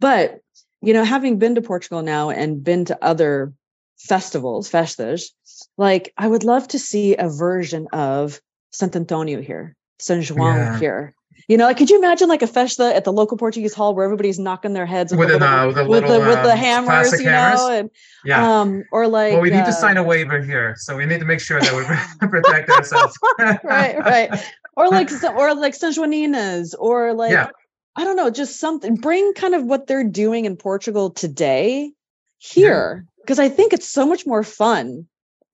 But 0.00 0.40
you 0.82 0.92
know, 0.92 1.04
having 1.04 1.38
been 1.38 1.54
to 1.54 1.62
Portugal 1.62 2.02
now 2.02 2.30
and 2.30 2.62
been 2.62 2.84
to 2.86 2.98
other 3.02 3.52
festivals, 3.98 4.68
festas, 4.68 5.32
like 5.78 6.12
I 6.18 6.28
would 6.28 6.44
love 6.44 6.68
to 6.68 6.78
see 6.78 7.16
a 7.16 7.28
version 7.28 7.88
of 7.92 8.40
Sant 8.72 8.96
Antonio 8.96 9.40
here, 9.40 9.76
San 9.98 10.22
Juan 10.24 10.56
yeah. 10.56 10.78
here. 10.78 11.14
You 11.48 11.58
know, 11.58 11.66
like 11.66 11.76
could 11.76 11.90
you 11.90 11.98
imagine 11.98 12.28
like 12.28 12.42
a 12.42 12.46
festa 12.46 12.94
at 12.94 13.04
the 13.04 13.12
local 13.12 13.36
Portuguese 13.36 13.74
hall 13.74 13.94
where 13.94 14.04
everybody's 14.04 14.38
knocking 14.38 14.72
their 14.72 14.86
heads 14.86 15.12
with, 15.12 15.20
with, 15.20 15.28
the, 15.28 15.38
little, 15.38 15.66
with, 15.66 15.76
the, 15.76 15.84
with, 15.88 16.02
the, 16.06 16.18
with 16.20 16.42
the 16.42 16.52
um, 16.52 16.58
hammers, 16.58 17.12
you 17.20 17.28
hammers. 17.28 17.60
know, 17.60 17.70
and 17.70 17.90
yeah, 18.24 18.60
um, 18.60 18.84
or 18.92 19.06
like 19.08 19.32
well, 19.32 19.42
we 19.42 19.50
need 19.50 19.60
uh, 19.60 19.66
to 19.66 19.72
sign 19.72 19.96
a 19.96 20.02
waiver 20.02 20.40
here, 20.40 20.74
so 20.78 20.96
we 20.96 21.04
need 21.04 21.20
to 21.20 21.26
make 21.26 21.40
sure 21.40 21.60
that 21.60 21.74
we 21.74 22.28
protect 22.28 22.70
ourselves. 22.70 23.18
right, 23.38 23.98
right, 23.98 24.44
or 24.76 24.88
like 24.88 25.10
or 25.22 25.54
like 25.54 25.74
Sanjoaninas, 25.74 26.74
or 26.78 27.12
like 27.12 27.32
yeah. 27.32 27.48
I 27.96 28.04
don't 28.04 28.16
know, 28.16 28.30
just 28.30 28.58
something. 28.58 28.96
Bring 28.96 29.34
kind 29.34 29.54
of 29.54 29.64
what 29.64 29.86
they're 29.86 30.04
doing 30.04 30.46
in 30.46 30.56
Portugal 30.56 31.10
today 31.10 31.92
here, 32.38 33.06
because 33.20 33.38
yeah. 33.38 33.44
I 33.44 33.48
think 33.50 33.72
it's 33.74 33.88
so 33.88 34.06
much 34.06 34.26
more 34.26 34.42
fun 34.42 35.06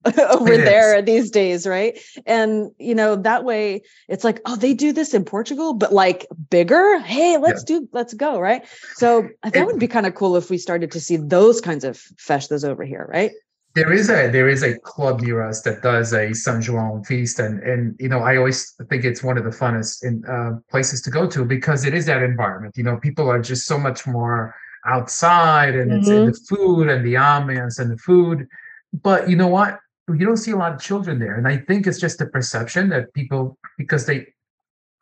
over 0.17 0.53
it 0.53 0.65
there 0.65 0.97
is. 0.97 1.05
these 1.05 1.31
days, 1.31 1.67
right? 1.67 1.99
And 2.25 2.71
you 2.79 2.95
know, 2.95 3.15
that 3.15 3.43
way 3.43 3.81
it's 4.07 4.23
like, 4.23 4.41
oh, 4.45 4.55
they 4.55 4.73
do 4.73 4.91
this 4.91 5.13
in 5.13 5.23
Portugal, 5.23 5.73
but 5.73 5.93
like 5.93 6.25
bigger. 6.49 6.99
Hey, 6.99 7.37
let's 7.37 7.63
yeah. 7.67 7.79
do, 7.79 7.89
let's 7.91 8.13
go, 8.13 8.39
right? 8.39 8.65
So 8.95 9.29
that 9.43 9.55
it, 9.55 9.65
would 9.65 9.79
be 9.79 9.87
kind 9.87 10.07
of 10.07 10.15
cool 10.15 10.35
if 10.37 10.49
we 10.49 10.57
started 10.57 10.91
to 10.91 10.99
see 10.99 11.17
those 11.17 11.61
kinds 11.61 11.83
of 11.83 11.97
festas 12.17 12.65
over 12.65 12.83
here, 12.83 13.07
right? 13.11 13.31
There 13.73 13.93
is 13.93 14.09
a 14.09 14.29
there 14.29 14.49
is 14.49 14.63
a 14.63 14.77
club 14.79 15.21
near 15.21 15.41
us 15.43 15.61
that 15.61 15.81
does 15.81 16.13
a 16.13 16.33
San 16.33 16.61
Juan 16.63 17.03
feast, 17.03 17.39
and 17.39 17.61
and 17.61 17.95
you 17.99 18.09
know 18.09 18.19
I 18.19 18.37
always 18.37 18.73
think 18.89 19.05
it's 19.05 19.23
one 19.23 19.37
of 19.37 19.43
the 19.43 19.51
funnest 19.51 20.03
in 20.03 20.25
uh, 20.25 20.59
places 20.69 21.01
to 21.03 21.11
go 21.11 21.27
to 21.27 21.45
because 21.45 21.85
it 21.85 21.93
is 21.93 22.07
that 22.07 22.23
environment. 22.23 22.75
You 22.75 22.83
know, 22.83 22.97
people 22.97 23.29
are 23.29 23.41
just 23.41 23.67
so 23.67 23.77
much 23.77 24.07
more 24.07 24.55
outside, 24.85 25.75
and 25.75 25.91
mm-hmm. 25.91 25.99
it's 25.99 26.09
in 26.09 26.15
mm-hmm. 26.15 26.31
the 26.31 26.39
food 26.49 26.89
and 26.89 27.05
the 27.05 27.13
ambiance 27.13 27.79
and 27.79 27.91
the 27.91 27.97
food. 27.97 28.47
But 28.93 29.29
you 29.29 29.35
know 29.35 29.47
what? 29.47 29.79
You 30.07 30.25
don't 30.25 30.37
see 30.37 30.51
a 30.51 30.57
lot 30.57 30.73
of 30.73 30.81
children 30.81 31.19
there 31.19 31.35
and 31.37 31.47
i 31.47 31.57
think 31.57 31.87
it's 31.87 31.99
just 31.99 32.19
a 32.19 32.25
perception 32.25 32.89
that 32.89 33.13
people 33.13 33.57
because 33.77 34.05
they 34.05 34.27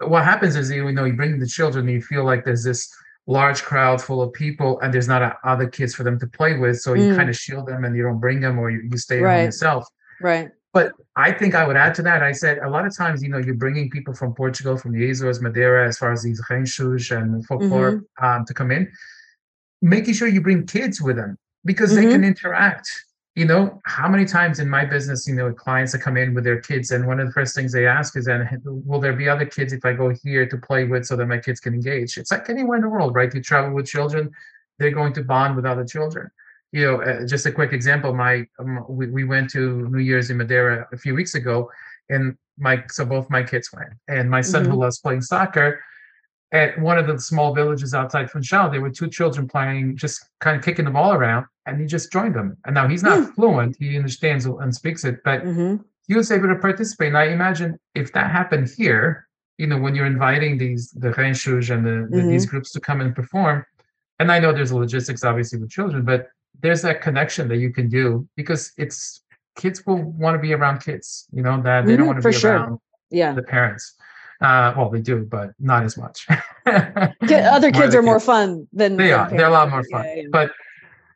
what 0.06 0.24
happens 0.24 0.56
is 0.56 0.72
you 0.72 0.92
know 0.92 1.06
you 1.06 1.14
bring 1.14 1.40
the 1.40 1.48
children 1.48 1.88
you 1.88 2.02
feel 2.02 2.24
like 2.24 2.46
there's 2.46 2.64
this 2.64 2.94
large 3.28 3.62
crowd 3.64 4.02
full 4.02 4.22
of 4.22 4.34
people 4.34 4.80
and 4.80 4.94
there's 4.94 5.08
not 5.08 5.22
a, 5.22 5.38
other 5.44 5.68
kids 5.68 5.94
for 5.94 6.04
them 6.04 6.20
to 6.20 6.28
play 6.28 6.58
with 6.58 6.80
so 6.80 6.94
you 6.94 7.14
mm. 7.14 7.16
kind 7.16 7.30
of 7.30 7.36
shield 7.36 7.68
them 7.68 7.84
and 7.86 7.96
you 7.96 8.02
don't 8.02 8.20
bring 8.20 8.40
them 8.40 8.58
or 8.58 8.72
you, 8.72 8.82
you 8.90 8.98
stay 8.98 9.20
right. 9.20 9.38
home 9.38 9.46
yourself 9.46 9.86
right 10.22 10.50
but 10.74 10.94
i 11.16 11.32
think 11.32 11.54
i 11.54 11.66
would 11.68 11.78
add 11.78 11.94
to 11.94 12.02
that 12.02 12.24
i 12.24 12.32
said 12.32 12.58
a 12.60 12.70
lot 12.70 12.86
of 12.86 12.96
times 12.96 13.22
you 13.22 13.30
know 13.30 13.38
you're 13.38 13.56
bringing 13.56 13.90
people 13.90 14.14
from 14.14 14.34
portugal 14.34 14.78
from 14.78 14.92
the 14.94 15.10
azores 15.10 15.42
madeira 15.42 15.88
as 15.88 15.98
far 15.98 16.12
as 16.12 16.24
these 16.24 16.42
ranchos 16.50 17.12
and 17.12 17.46
folklore 17.46 17.92
mm-hmm. 17.92 18.26
um, 18.26 18.46
to 18.46 18.54
come 18.54 18.72
in 18.72 18.92
making 19.82 20.14
sure 20.14 20.28
you 20.28 20.42
bring 20.42 20.66
kids 20.66 21.02
with 21.02 21.16
them 21.16 21.38
because 21.66 21.92
mm-hmm. 21.92 22.06
they 22.06 22.12
can 22.12 22.24
interact 22.24 22.90
you 23.40 23.46
know, 23.46 23.80
how 23.86 24.10
many 24.10 24.26
times 24.26 24.60
in 24.60 24.70
my 24.70 24.84
business, 24.84 25.26
you 25.26 25.34
know, 25.34 25.54
clients 25.54 25.94
that 25.94 26.00
come 26.00 26.18
in 26.18 26.34
with 26.34 26.44
their 26.44 26.60
kids, 26.60 26.92
and 26.92 27.08
one 27.08 27.22
of 27.22 27.28
the 27.28 27.32
first 27.32 27.56
things 27.56 27.72
they 27.72 27.88
ask 27.88 28.18
is, 28.18 28.28
"And 28.28 28.46
will 28.66 29.00
there 29.00 29.14
be 29.14 29.30
other 29.30 29.46
kids 29.46 29.72
if 29.72 29.86
I 29.86 29.94
go 29.94 30.10
here 30.10 30.46
to 30.46 30.58
play 30.58 30.84
with, 30.84 31.06
so 31.06 31.16
that 31.16 31.26
my 31.26 31.38
kids 31.38 31.62
can 31.62 31.74
engage?" 31.74 32.18
It's 32.18 32.32
like 32.32 32.50
anywhere 32.50 32.76
in 32.76 32.84
the 32.84 32.90
world, 32.90 33.16
right? 33.16 33.34
You 33.34 33.42
travel 33.42 33.72
with 33.74 33.86
children, 33.86 34.30
they're 34.78 34.98
going 35.02 35.14
to 35.14 35.24
bond 35.24 35.56
with 35.56 35.66
other 35.66 35.86
children. 35.86 36.30
You 36.74 36.86
know, 36.86 37.02
uh, 37.02 37.26
just 37.26 37.46
a 37.46 37.52
quick 37.60 37.72
example. 37.72 38.14
My 38.14 38.46
um, 38.60 38.86
we, 38.90 39.08
we 39.08 39.24
went 39.24 39.50
to 39.52 39.88
New 39.88 40.04
Year's 40.10 40.30
in 40.30 40.36
Madeira 40.36 40.88
a 40.92 40.98
few 40.98 41.16
weeks 41.16 41.34
ago, 41.36 41.72
and 42.10 42.36
my 42.58 42.84
so 42.90 43.06
both 43.06 43.30
my 43.30 43.44
kids 43.44 43.72
went, 43.72 43.94
and 44.10 44.30
my 44.30 44.42
son 44.42 44.64
mm-hmm. 44.64 44.74
who 44.74 44.80
loves 44.80 45.00
playing 45.00 45.22
soccer 45.22 45.80
at 46.52 46.80
one 46.80 46.98
of 46.98 47.08
the 47.08 47.20
small 47.20 47.54
villages 47.54 47.94
outside 47.94 48.30
Funchal, 48.32 48.70
there 48.70 48.82
were 48.82 48.90
two 48.90 49.10
children 49.10 49.48
playing, 49.48 49.98
just 49.98 50.30
kind 50.40 50.58
of 50.58 50.64
kicking 50.64 50.86
the 50.86 50.92
ball 50.92 51.14
around, 51.14 51.46
and 51.66 51.80
he 51.80 51.86
just 51.86 52.12
joined 52.12 52.36
them. 52.36 52.58
And 52.66 52.74
now 52.74 52.88
he's 52.88 53.04
not 53.04 53.20
mm. 53.20 53.36
fluent; 53.36 53.78
he 53.80 53.96
understands 53.96 54.46
and 54.46 54.74
speaks 54.74 55.04
it, 55.04 55.18
but 55.24 55.44
mm-hmm. 55.44 55.84
he 56.08 56.16
was 56.16 56.32
able 56.32 56.48
to 56.48 56.56
participate. 56.56 57.10
And 57.10 57.18
I 57.18 57.26
imagine 57.26 57.80
if 57.94 58.12
that 58.14 58.32
happened 58.32 58.70
here, 58.76 59.28
you 59.58 59.68
know, 59.68 59.78
when 59.78 59.94
you're 59.94 60.08
inviting 60.08 60.58
these 60.58 60.90
the 60.92 61.12
ranchos 61.12 61.70
and 61.70 61.86
the, 61.86 61.90
mm-hmm. 61.90 62.16
the, 62.16 62.22
these 62.24 62.46
groups 62.46 62.72
to 62.72 62.80
come 62.80 63.02
and 63.02 63.16
perform, 63.16 63.64
and 64.20 64.32
I 64.32 64.40
know 64.40 64.52
there's 64.52 64.74
logistics 64.74 65.24
obviously 65.24 65.60
with 65.60 65.70
children, 65.70 66.04
but 66.04 66.30
there's 66.62 66.82
that 66.82 67.02
connection 67.02 67.48
that 67.50 67.58
you 67.58 67.72
can 67.72 67.90
do 67.90 68.28
because 68.36 68.72
it's 68.78 69.22
kids 69.56 69.86
will 69.86 70.02
want 70.02 70.36
to 70.36 70.40
be 70.40 70.54
around 70.54 70.80
kids. 70.80 71.28
You 71.32 71.44
know 71.44 71.62
that 71.62 71.86
they 71.86 71.92
mm-hmm, 71.92 71.98
don't 72.00 72.08
want 72.08 72.22
to 72.24 72.28
be 72.28 72.34
sure. 72.34 72.54
around 72.54 72.80
yeah 73.12 73.34
the 73.34 73.44
parents. 73.44 73.94
Uh, 74.42 74.74
well, 74.78 74.90
they 74.90 75.02
do, 75.02 75.26
but 75.26 75.52
not 75.60 75.84
as 75.84 75.98
much. 75.98 76.26
Other 76.66 77.72
kids 77.72 77.94
are 77.94 78.02
more 78.02 78.22
fun 78.22 78.68
than 78.72 78.96
they 78.96 79.12
are. 79.12 79.30
They're 79.30 79.48
a 79.48 79.52
lot 79.52 79.70
more 79.70 79.84
fun. 79.92 80.06
Yeah, 80.06 80.16
yeah. 80.16 80.28
But 80.32 80.52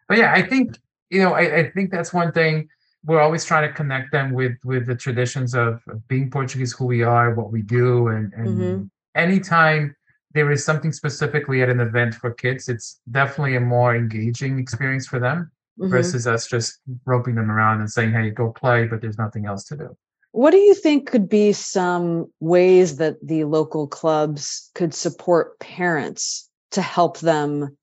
but 0.09 0.17
yeah, 0.17 0.33
I 0.33 0.41
think 0.41 0.77
you 1.09 1.21
know 1.21 1.33
I, 1.33 1.59
I 1.59 1.71
think 1.71 1.91
that's 1.91 2.13
one 2.13 2.31
thing 2.33 2.67
we're 3.05 3.21
always 3.21 3.43
trying 3.43 3.67
to 3.67 3.73
connect 3.73 4.11
them 4.11 4.33
with 4.33 4.53
with 4.63 4.85
the 4.85 4.95
traditions 4.95 5.55
of, 5.55 5.81
being 6.07 6.29
Portuguese, 6.29 6.73
who 6.73 6.85
we 6.85 7.03
are, 7.03 7.33
what 7.33 7.51
we 7.51 7.61
do, 7.61 8.07
and 8.07 8.33
and 8.33 8.47
mm-hmm. 8.47 8.83
anytime 9.15 9.95
there 10.33 10.51
is 10.51 10.65
something 10.65 10.91
specifically 10.91 11.61
at 11.61 11.69
an 11.69 11.79
event 11.79 12.15
for 12.15 12.31
kids, 12.31 12.67
it's 12.67 12.99
definitely 13.11 13.55
a 13.55 13.59
more 13.59 13.95
engaging 13.95 14.57
experience 14.57 15.05
for 15.05 15.19
them 15.19 15.51
mm-hmm. 15.79 15.91
versus 15.91 16.25
us 16.25 16.47
just 16.47 16.79
roping 17.05 17.35
them 17.35 17.51
around 17.51 17.81
and 17.81 17.91
saying, 17.91 18.11
"Hey, 18.11 18.29
go 18.29 18.51
play," 18.51 18.85
but 18.85 19.01
there's 19.01 19.17
nothing 19.17 19.45
else 19.45 19.63
to 19.65 19.77
do. 19.77 19.97
What 20.33 20.51
do 20.51 20.57
you 20.57 20.75
think 20.75 21.09
could 21.09 21.29
be 21.29 21.53
some 21.53 22.31
ways 22.39 22.97
that 22.97 23.15
the 23.25 23.45
local 23.45 23.87
clubs 23.87 24.69
could 24.75 24.93
support 24.93 25.57
parents 25.59 26.49
to 26.71 26.81
help 26.81 27.19
them 27.19 27.77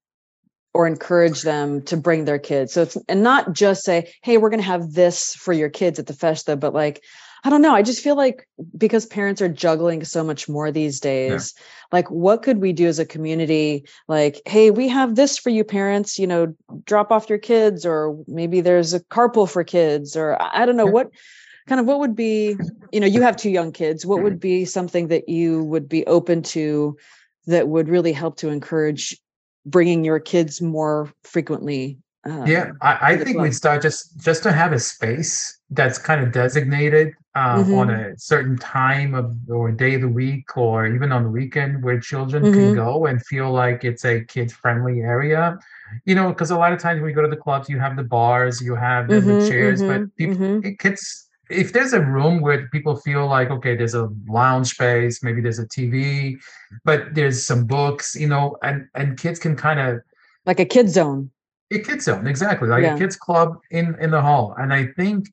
or 0.73 0.87
encourage 0.87 1.43
them 1.43 1.83
to 1.83 1.97
bring 1.97 2.25
their 2.25 2.39
kids. 2.39 2.73
So 2.73 2.83
it's 2.83 2.97
and 3.09 3.23
not 3.23 3.53
just 3.53 3.85
say, 3.85 4.13
hey, 4.23 4.39
we're 4.39 4.51
going 4.51 4.61
to 4.61 4.67
have 4.67 4.93
this 4.93 5.35
for 5.35 5.53
your 5.53 5.69
kids 5.69 5.99
at 5.99 6.07
the 6.07 6.13
festa, 6.13 6.57
but 6.57 6.75
like, 6.75 7.03
I 7.43 7.51
don't 7.51 7.63
know. 7.63 7.75
I 7.75 7.83
just 7.83 8.05
feel 8.05 8.17
like 8.17 8.47
because 8.77 9.07
parents 9.07 9.41
are 9.41 9.49
juggling 9.49 10.05
so 10.05 10.23
much 10.23 10.49
more 10.49 10.71
these 10.71 11.01
days, 11.01 11.55
yeah. 11.57 11.65
like 11.91 12.11
what 12.11 12.43
could 12.43 12.59
we 12.59 12.73
do 12.73 12.87
as 12.87 12.99
a 12.99 13.07
community? 13.07 13.87
Like, 14.09 14.43
hey, 14.47 14.71
we 14.71 14.89
have 14.89 15.15
this 15.15 15.39
for 15.39 15.49
you 15.49 15.65
parents, 15.65 16.19
you 16.19 16.27
know, 16.27 16.55
drop 16.85 17.11
off 17.11 17.31
your 17.31 17.39
kids, 17.39 17.87
or 17.87 18.23
maybe 18.29 18.61
there's 18.61 18.93
a 18.93 19.01
carpool 19.01 19.51
for 19.51 19.65
kids, 19.65 20.17
or 20.17 20.37
I 20.41 20.67
don't 20.67 20.77
know 20.77 20.85
yeah. 20.85 20.93
what 20.93 21.11
kind 21.71 21.81
of 21.81 21.87
what 21.87 22.01
would 22.01 22.17
be, 22.17 22.57
you 22.93 22.99
know, 22.99 23.07
you 23.07 23.23
have 23.23 23.37
two 23.37 23.49
young 23.49 23.71
kids. 23.71 24.05
What 24.05 24.25
would 24.25 24.41
be 24.41 24.65
something 24.65 25.07
that 25.07 25.29
you 25.29 25.63
would 25.65 25.89
be 25.89 26.05
open 26.07 26.43
to 26.43 26.97
that 27.47 27.69
would 27.69 27.89
really 27.89 28.13
help 28.13 28.37
to 28.39 28.49
encourage 28.49 29.17
bringing 29.65 30.05
your 30.05 30.19
kids 30.19 30.61
more 30.61 31.13
frequently 31.23 31.99
um, 32.25 32.47
yeah 32.47 32.73
i, 32.81 33.13
I 33.13 33.17
think 33.17 33.39
we'd 33.39 33.55
start 33.55 33.83
just 33.83 34.19
just 34.21 34.43
to 34.43 34.53
have 34.53 34.73
a 34.73 34.79
space 34.79 35.59
that's 35.71 35.99
kind 35.99 36.23
of 36.23 36.33
designated 36.33 37.13
um, 37.35 37.65
mm-hmm. 37.65 37.75
on 37.75 37.91
a 37.91 38.19
certain 38.19 38.57
time 38.59 39.15
of 39.15 39.37
or 39.49 39.71
day 39.71 39.95
of 39.95 40.01
the 40.01 40.09
week 40.09 40.57
or 40.57 40.87
even 40.87 41.13
on 41.13 41.25
the 41.25 41.31
weekend 41.31 41.83
where 41.83 42.01
children 42.01 42.43
mm-hmm. 42.43 42.55
can 42.55 42.75
go 42.75 43.07
and 43.07 43.25
feel 43.27 43.53
like 43.53 43.85
it's 43.85 44.05
a 44.05 44.25
kid 44.25 44.51
friendly 44.51 45.01
area 45.01 45.59
you 46.05 46.15
know 46.15 46.31
because 46.31 46.51
a 46.51 46.57
lot 46.57 46.73
of 46.73 46.79
times 46.79 47.01
when 47.01 47.11
you 47.11 47.15
go 47.15 47.23
to 47.23 47.29
the 47.29 47.37
clubs 47.37 47.69
you 47.69 47.79
have 47.79 47.97
the 47.97 48.03
bars 48.03 48.61
you 48.61 48.75
have 48.75 49.09
the, 49.09 49.17
mm-hmm, 49.17 49.39
the 49.41 49.49
chairs 49.49 49.83
but 49.83 50.01
mm-hmm, 50.01 50.17
people 50.17 50.37
mm-hmm. 50.37 50.69
If 51.51 51.73
there's 51.73 51.93
a 51.93 52.01
room 52.01 52.41
where 52.41 52.69
people 52.69 52.97
feel 52.97 53.27
like 53.27 53.51
okay 53.51 53.75
there's 53.75 53.95
a 53.95 54.09
lounge 54.29 54.69
space 54.69 55.23
maybe 55.23 55.41
there's 55.41 55.59
a 55.59 55.67
tv 55.67 56.39
but 56.85 57.15
there's 57.15 57.45
some 57.45 57.67
books 57.67 58.15
you 58.15 58.29
know 58.29 58.57
and 58.63 58.89
and 58.95 59.19
kids 59.19 59.39
can 59.39 59.57
kind 59.57 59.81
of 59.81 60.01
like 60.47 60.61
a 60.61 60.65
kid 60.65 60.89
zone 60.89 61.31
a 61.73 61.79
kid 61.79 62.01
zone 62.01 62.27
exactly 62.27 62.69
like 62.69 62.83
yeah. 62.83 62.95
a 62.95 62.99
kids 62.99 63.17
club 63.17 63.59
in 63.71 63.97
in 64.01 64.11
the 64.11 64.21
hall 64.21 64.55
and 64.59 64.73
i 64.73 64.87
think 64.97 65.29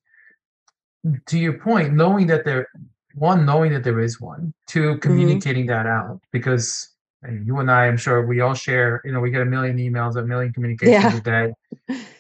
to 1.26 1.38
your 1.38 1.54
point 1.54 1.94
knowing 1.94 2.28
that 2.28 2.44
there 2.44 2.68
one 3.14 3.46
knowing 3.46 3.72
that 3.72 3.84
there 3.84 4.00
is 4.00 4.20
one 4.20 4.54
two 4.68 4.92
mm-hmm. 4.92 5.00
communicating 5.00 5.68
mm-hmm. 5.68 5.86
that 5.86 5.88
out 5.88 6.20
because 6.32 6.90
you 7.44 7.60
and 7.60 7.72
i 7.72 7.88
i'm 7.88 7.98
sure 7.98 8.26
we 8.26 8.42
all 8.42 8.54
share 8.54 9.02
you 9.06 9.12
know 9.12 9.20
we 9.20 9.32
get 9.32 9.42
a 9.42 9.46
million 9.46 9.78
emails 9.78 10.16
a 10.16 10.24
million 10.24 10.52
communications 10.52 11.04
yeah. 11.04 11.18
a 11.18 11.22
day 11.22 11.54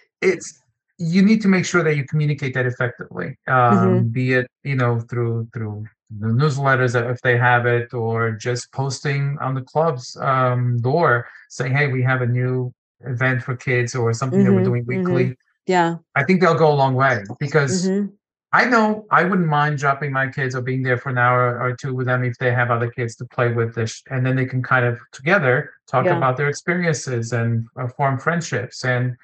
it's 0.21 0.61
you 0.97 1.21
need 1.21 1.41
to 1.41 1.47
make 1.47 1.65
sure 1.65 1.83
that 1.83 1.95
you 1.95 2.05
communicate 2.05 2.53
that 2.53 2.65
effectively 2.65 3.37
um, 3.47 3.55
mm-hmm. 3.55 4.07
be 4.07 4.33
it 4.33 4.47
you 4.63 4.75
know 4.75 4.99
through 5.01 5.47
through 5.53 5.85
the 6.19 6.27
newsletters 6.27 6.95
if 7.11 7.21
they 7.21 7.37
have 7.37 7.65
it 7.65 7.93
or 7.93 8.31
just 8.31 8.71
posting 8.71 9.37
on 9.41 9.53
the 9.53 9.61
club's 9.61 10.15
um, 10.21 10.79
door 10.79 11.27
saying 11.49 11.73
hey 11.73 11.87
we 11.87 12.01
have 12.01 12.21
a 12.21 12.25
new 12.25 12.73
event 13.01 13.43
for 13.43 13.55
kids 13.55 13.93
or 13.93 14.13
something 14.13 14.39
mm-hmm. 14.39 14.47
that 14.47 14.53
we're 14.53 14.61
mm-hmm. 14.61 14.89
doing 14.89 15.05
weekly 15.05 15.23
mm-hmm. 15.25 15.71
yeah 15.71 15.95
i 16.15 16.23
think 16.23 16.41
they'll 16.41 16.57
go 16.57 16.71
a 16.71 16.73
long 16.73 16.95
way 16.95 17.23
because 17.39 17.87
mm-hmm. 17.87 18.07
i 18.53 18.65
know 18.65 19.05
i 19.11 19.23
wouldn't 19.23 19.47
mind 19.47 19.77
dropping 19.77 20.11
my 20.11 20.27
kids 20.27 20.55
or 20.55 20.61
being 20.61 20.81
there 20.81 20.97
for 20.97 21.09
an 21.09 21.17
hour 21.17 21.61
or 21.61 21.75
two 21.75 21.93
with 21.93 22.07
them 22.07 22.23
if 22.23 22.35
they 22.39 22.51
have 22.51 22.71
other 22.71 22.89
kids 22.89 23.15
to 23.15 23.25
play 23.25 23.53
with 23.53 23.75
this 23.75 24.01
and 24.09 24.25
then 24.25 24.35
they 24.35 24.45
can 24.45 24.63
kind 24.63 24.85
of 24.85 24.99
together 25.11 25.73
talk 25.85 26.05
yeah. 26.05 26.17
about 26.17 26.37
their 26.37 26.49
experiences 26.49 27.33
and 27.33 27.67
uh, 27.79 27.87
form 27.89 28.17
friendships 28.17 28.83
and 28.83 29.15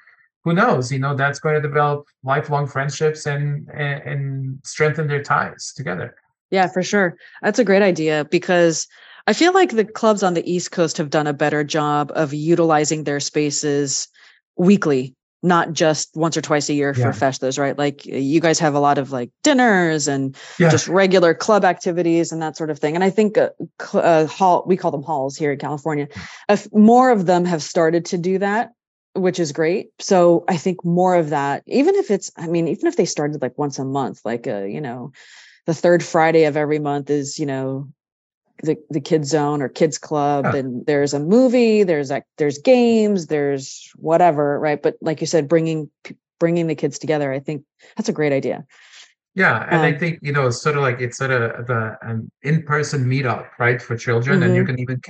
who 0.44 0.52
knows? 0.52 0.92
You 0.92 0.98
know 0.98 1.14
that's 1.16 1.38
going 1.38 1.54
to 1.54 1.60
develop 1.60 2.06
lifelong 2.22 2.66
friendships 2.66 3.26
and, 3.26 3.68
and 3.72 4.02
and, 4.02 4.58
strengthen 4.62 5.08
their 5.08 5.22
ties 5.22 5.72
together. 5.74 6.14
Yeah 6.50 6.68
for 6.68 6.82
sure. 6.82 7.16
That's 7.42 7.58
a 7.58 7.64
great 7.64 7.82
idea 7.82 8.26
because 8.30 8.86
i 9.26 9.32
feel 9.32 9.54
like 9.54 9.70
the 9.70 9.84
clubs 9.86 10.22
on 10.22 10.34
the 10.34 10.50
east 10.50 10.70
coast 10.70 10.98
have 10.98 11.08
done 11.08 11.26
a 11.26 11.32
better 11.32 11.64
job 11.64 12.12
of 12.14 12.34
utilizing 12.34 13.04
their 13.04 13.20
spaces 13.20 14.06
weekly 14.56 15.14
not 15.42 15.72
just 15.72 16.10
once 16.14 16.36
or 16.36 16.40
twice 16.40 16.70
a 16.70 16.74
year 16.74 16.94
yeah. 16.96 17.04
for 17.04 17.12
festas 17.12 17.58
right? 17.58 17.78
Like 17.78 18.04
you 18.06 18.40
guys 18.40 18.58
have 18.58 18.74
a 18.74 18.80
lot 18.80 18.98
of 18.98 19.12
like 19.12 19.30
dinners 19.42 20.08
and 20.08 20.36
yeah. 20.58 20.70
just 20.70 20.88
regular 20.88 21.34
club 21.34 21.64
activities 21.64 22.32
and 22.32 22.40
that 22.42 22.56
sort 22.56 22.70
of 22.70 22.78
thing. 22.78 22.94
And 22.94 23.04
i 23.04 23.10
think 23.10 23.38
uh, 23.38 23.50
uh, 23.92 24.26
hall 24.26 24.64
we 24.66 24.76
call 24.76 24.90
them 24.90 25.02
halls 25.02 25.36
here 25.36 25.52
in 25.52 25.58
california. 25.58 26.08
If 26.48 26.72
more 26.72 27.10
of 27.10 27.26
them 27.26 27.44
have 27.44 27.62
started 27.62 28.04
to 28.06 28.18
do 28.18 28.38
that 28.38 28.72
which 29.14 29.38
is 29.38 29.52
great. 29.52 29.90
So 29.98 30.44
I 30.48 30.56
think 30.56 30.84
more 30.84 31.14
of 31.14 31.30
that, 31.30 31.62
even 31.66 31.94
if 31.94 32.10
it's, 32.10 32.30
I 32.36 32.46
mean, 32.46 32.68
even 32.68 32.86
if 32.86 32.96
they 32.96 33.04
started 33.04 33.40
like 33.40 33.56
once 33.56 33.78
a 33.78 33.84
month, 33.84 34.20
like 34.24 34.46
a, 34.46 34.62
uh, 34.62 34.64
you 34.64 34.80
know, 34.80 35.12
the 35.66 35.74
third 35.74 36.02
Friday 36.02 36.44
of 36.44 36.56
every 36.56 36.78
month 36.78 37.10
is, 37.10 37.38
you 37.38 37.46
know, 37.46 37.88
the, 38.62 38.76
the 38.90 39.00
kids 39.00 39.28
zone 39.28 39.62
or 39.62 39.68
kids 39.68 39.98
club 39.98 40.44
yeah. 40.44 40.56
and 40.56 40.86
there's 40.86 41.12
a 41.12 41.18
movie 41.18 41.82
there's 41.82 42.08
like 42.08 42.24
there's 42.38 42.58
games 42.58 43.26
there's 43.26 43.90
whatever 43.96 44.60
right 44.60 44.80
but 44.80 44.96
like 45.00 45.20
you 45.20 45.26
said 45.26 45.48
bringing 45.48 45.90
bringing 46.38 46.68
the 46.68 46.74
kids 46.76 46.98
together 46.98 47.32
i 47.32 47.40
think 47.40 47.64
that's 47.96 48.08
a 48.08 48.12
great 48.12 48.32
idea 48.32 48.64
yeah 49.34 49.64
and 49.64 49.80
um, 49.80 49.82
i 49.82 49.92
think 49.92 50.20
you 50.22 50.32
know 50.32 50.46
it's 50.46 50.62
sort 50.62 50.76
of 50.76 50.82
like 50.82 51.00
it's 51.00 51.18
sort 51.18 51.32
of 51.32 51.66
the 51.66 51.98
an 52.02 52.30
in-person 52.42 53.04
meetup 53.04 53.48
right 53.58 53.82
for 53.82 53.96
children 53.96 54.36
mm-hmm. 54.36 54.44
and 54.44 54.54
you 54.54 54.62
mm-hmm. 54.62 54.70
can 54.70 54.80
even 54.80 55.00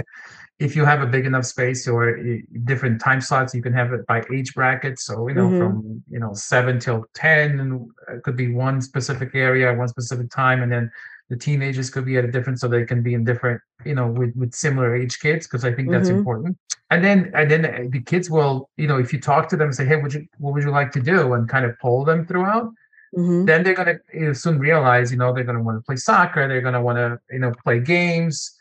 if 0.58 0.76
you 0.76 0.84
have 0.84 1.02
a 1.02 1.06
big 1.06 1.26
enough 1.26 1.44
space 1.44 1.88
or 1.88 2.18
different 2.64 3.00
time 3.00 3.20
slots, 3.20 3.54
you 3.54 3.62
can 3.62 3.72
have 3.72 3.92
it 3.92 4.06
by 4.06 4.22
age 4.32 4.54
bracket. 4.54 5.00
So 5.00 5.26
you 5.28 5.34
know, 5.34 5.48
mm-hmm. 5.48 5.58
from 5.58 6.02
you 6.08 6.20
know 6.20 6.32
seven 6.34 6.78
till 6.78 7.04
ten, 7.14 7.60
and 7.60 7.90
it 8.08 8.22
could 8.22 8.36
be 8.36 8.52
one 8.52 8.80
specific 8.80 9.34
area, 9.34 9.74
one 9.74 9.88
specific 9.88 10.30
time, 10.30 10.62
and 10.62 10.70
then 10.70 10.90
the 11.28 11.36
teenagers 11.36 11.90
could 11.90 12.04
be 12.04 12.18
at 12.18 12.24
a 12.24 12.30
different, 12.30 12.60
so 12.60 12.68
they 12.68 12.84
can 12.84 13.02
be 13.02 13.14
in 13.14 13.24
different, 13.24 13.60
you 13.84 13.94
know, 13.94 14.06
with 14.06 14.34
with 14.36 14.54
similar 14.54 14.94
age 14.94 15.18
kids, 15.18 15.46
because 15.46 15.64
I 15.64 15.72
think 15.72 15.90
that's 15.90 16.08
mm-hmm. 16.08 16.18
important. 16.18 16.56
And 16.90 17.04
then 17.04 17.32
and 17.34 17.50
then 17.50 17.90
the 17.90 18.00
kids 18.00 18.30
will, 18.30 18.70
you 18.76 18.86
know, 18.86 18.98
if 18.98 19.12
you 19.12 19.20
talk 19.20 19.48
to 19.48 19.56
them 19.56 19.68
and 19.68 19.74
say, 19.74 19.86
hey, 19.86 19.96
would 19.96 20.14
you 20.14 20.26
what 20.38 20.54
would 20.54 20.62
you 20.62 20.70
like 20.70 20.92
to 20.92 21.00
do, 21.00 21.32
and 21.32 21.48
kind 21.48 21.64
of 21.64 21.76
pull 21.80 22.04
them 22.04 22.26
throughout. 22.26 22.72
Mm-hmm. 23.16 23.44
Then 23.44 23.62
they're 23.64 23.74
gonna 23.74 23.98
you 24.12 24.26
know, 24.26 24.32
soon 24.32 24.58
realize, 24.58 25.10
you 25.10 25.18
know, 25.18 25.32
they're 25.32 25.44
gonna 25.44 25.62
want 25.62 25.78
to 25.78 25.82
play 25.82 25.96
soccer. 25.96 26.46
They're 26.46 26.60
gonna 26.60 26.82
want 26.82 26.98
to, 26.98 27.18
you 27.32 27.40
know, 27.40 27.52
play 27.64 27.80
games 27.80 28.56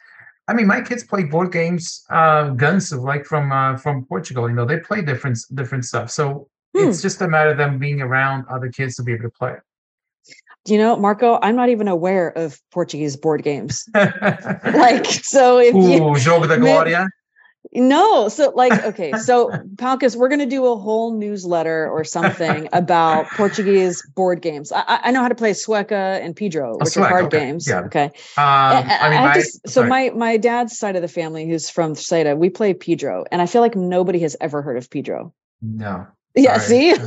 I 0.48 0.54
mean, 0.54 0.68
my 0.68 0.82
kids 0.82 1.04
play 1.04 1.24
board 1.24 1.52
games, 1.52 2.06
uh, 2.10 2.50
guns 2.50 2.92
like 2.92 3.26
from 3.26 3.52
uh, 3.52 3.78
from 3.78 4.06
Portugal. 4.06 4.50
You 4.50 4.56
know, 4.56 4.66
they 4.66 4.80
play 4.80 5.02
different 5.02 5.40
different 5.54 5.86
stuff. 5.86 6.12
So 6.12 6.50
hmm. 6.76 6.88
it's 6.88 7.02
just 7.02 7.22
a 7.22 7.28
matter 7.28 7.52
of 7.52 7.58
them 7.58 7.80
being 7.80 8.02
around 8.02 8.46
other 8.50 8.70
kids 8.70 8.96
to 8.96 9.04
be 9.04 9.14
able 9.14 9.24
to 9.24 9.30
play 9.30 9.56
Do 10.66 10.74
you 10.74 10.80
know, 10.80 10.98
Marco, 10.98 11.40
I'm 11.42 11.56
not 11.56 11.70
even 11.70 11.88
aware 11.88 12.30
of 12.38 12.60
Portuguese 12.72 13.16
board 13.16 13.44
games. 13.44 13.86
like, 13.94 15.06
so 15.06 15.60
if 15.60 15.74
Ooh, 15.76 15.92
you, 15.92 16.00
Jogo 16.20 16.48
da 16.48 16.56
Glória. 16.66 17.08
No, 17.72 18.28
so 18.30 18.52
like 18.56 18.84
okay, 18.86 19.14
so 19.14 19.50
Palcus, 19.76 20.16
we're 20.16 20.28
gonna 20.28 20.46
do 20.46 20.66
a 20.66 20.76
whole 20.76 21.14
newsletter 21.14 21.90
or 21.90 22.04
something 22.04 22.68
about 22.74 23.28
Portuguese 23.32 24.06
board 24.16 24.42
games. 24.42 24.72
I, 24.72 25.00
I 25.04 25.12
know 25.12 25.22
how 25.22 25.30
to 25.30 25.36
play 25.36 25.52
Sueca 25.52 26.22
and 26.22 26.36
Pedro, 26.36 26.78
which 26.78 26.98
are 26.98 27.08
card 27.08 27.26
okay. 27.26 27.40
games. 27.40 27.68
Yeah. 27.68 27.82
Okay. 27.82 28.06
Um, 28.06 28.14
I 28.38 29.10
mean, 29.10 29.20
I 29.20 29.34
just, 29.36 29.68
so 29.68 29.86
my 29.86 30.12
my 30.12 30.38
dad's 30.38 30.78
side 30.78 30.96
of 30.96 31.02
the 31.02 31.08
family, 31.08 31.48
who's 31.48 31.70
from 31.70 31.94
Seda, 31.94 32.38
we 32.38 32.50
play 32.50 32.74
Pedro, 32.74 33.26
and 33.32 33.42
I 33.42 33.46
feel 33.46 33.62
like 33.62 33.76
nobody 33.76 34.20
has 34.20 34.36
ever 34.42 34.62
heard 34.62 34.78
of 34.78 34.90
Pedro. 34.90 35.34
No. 35.62 36.06
Yeah. 36.36 36.58
See. 36.58 36.92
no, 36.92 36.98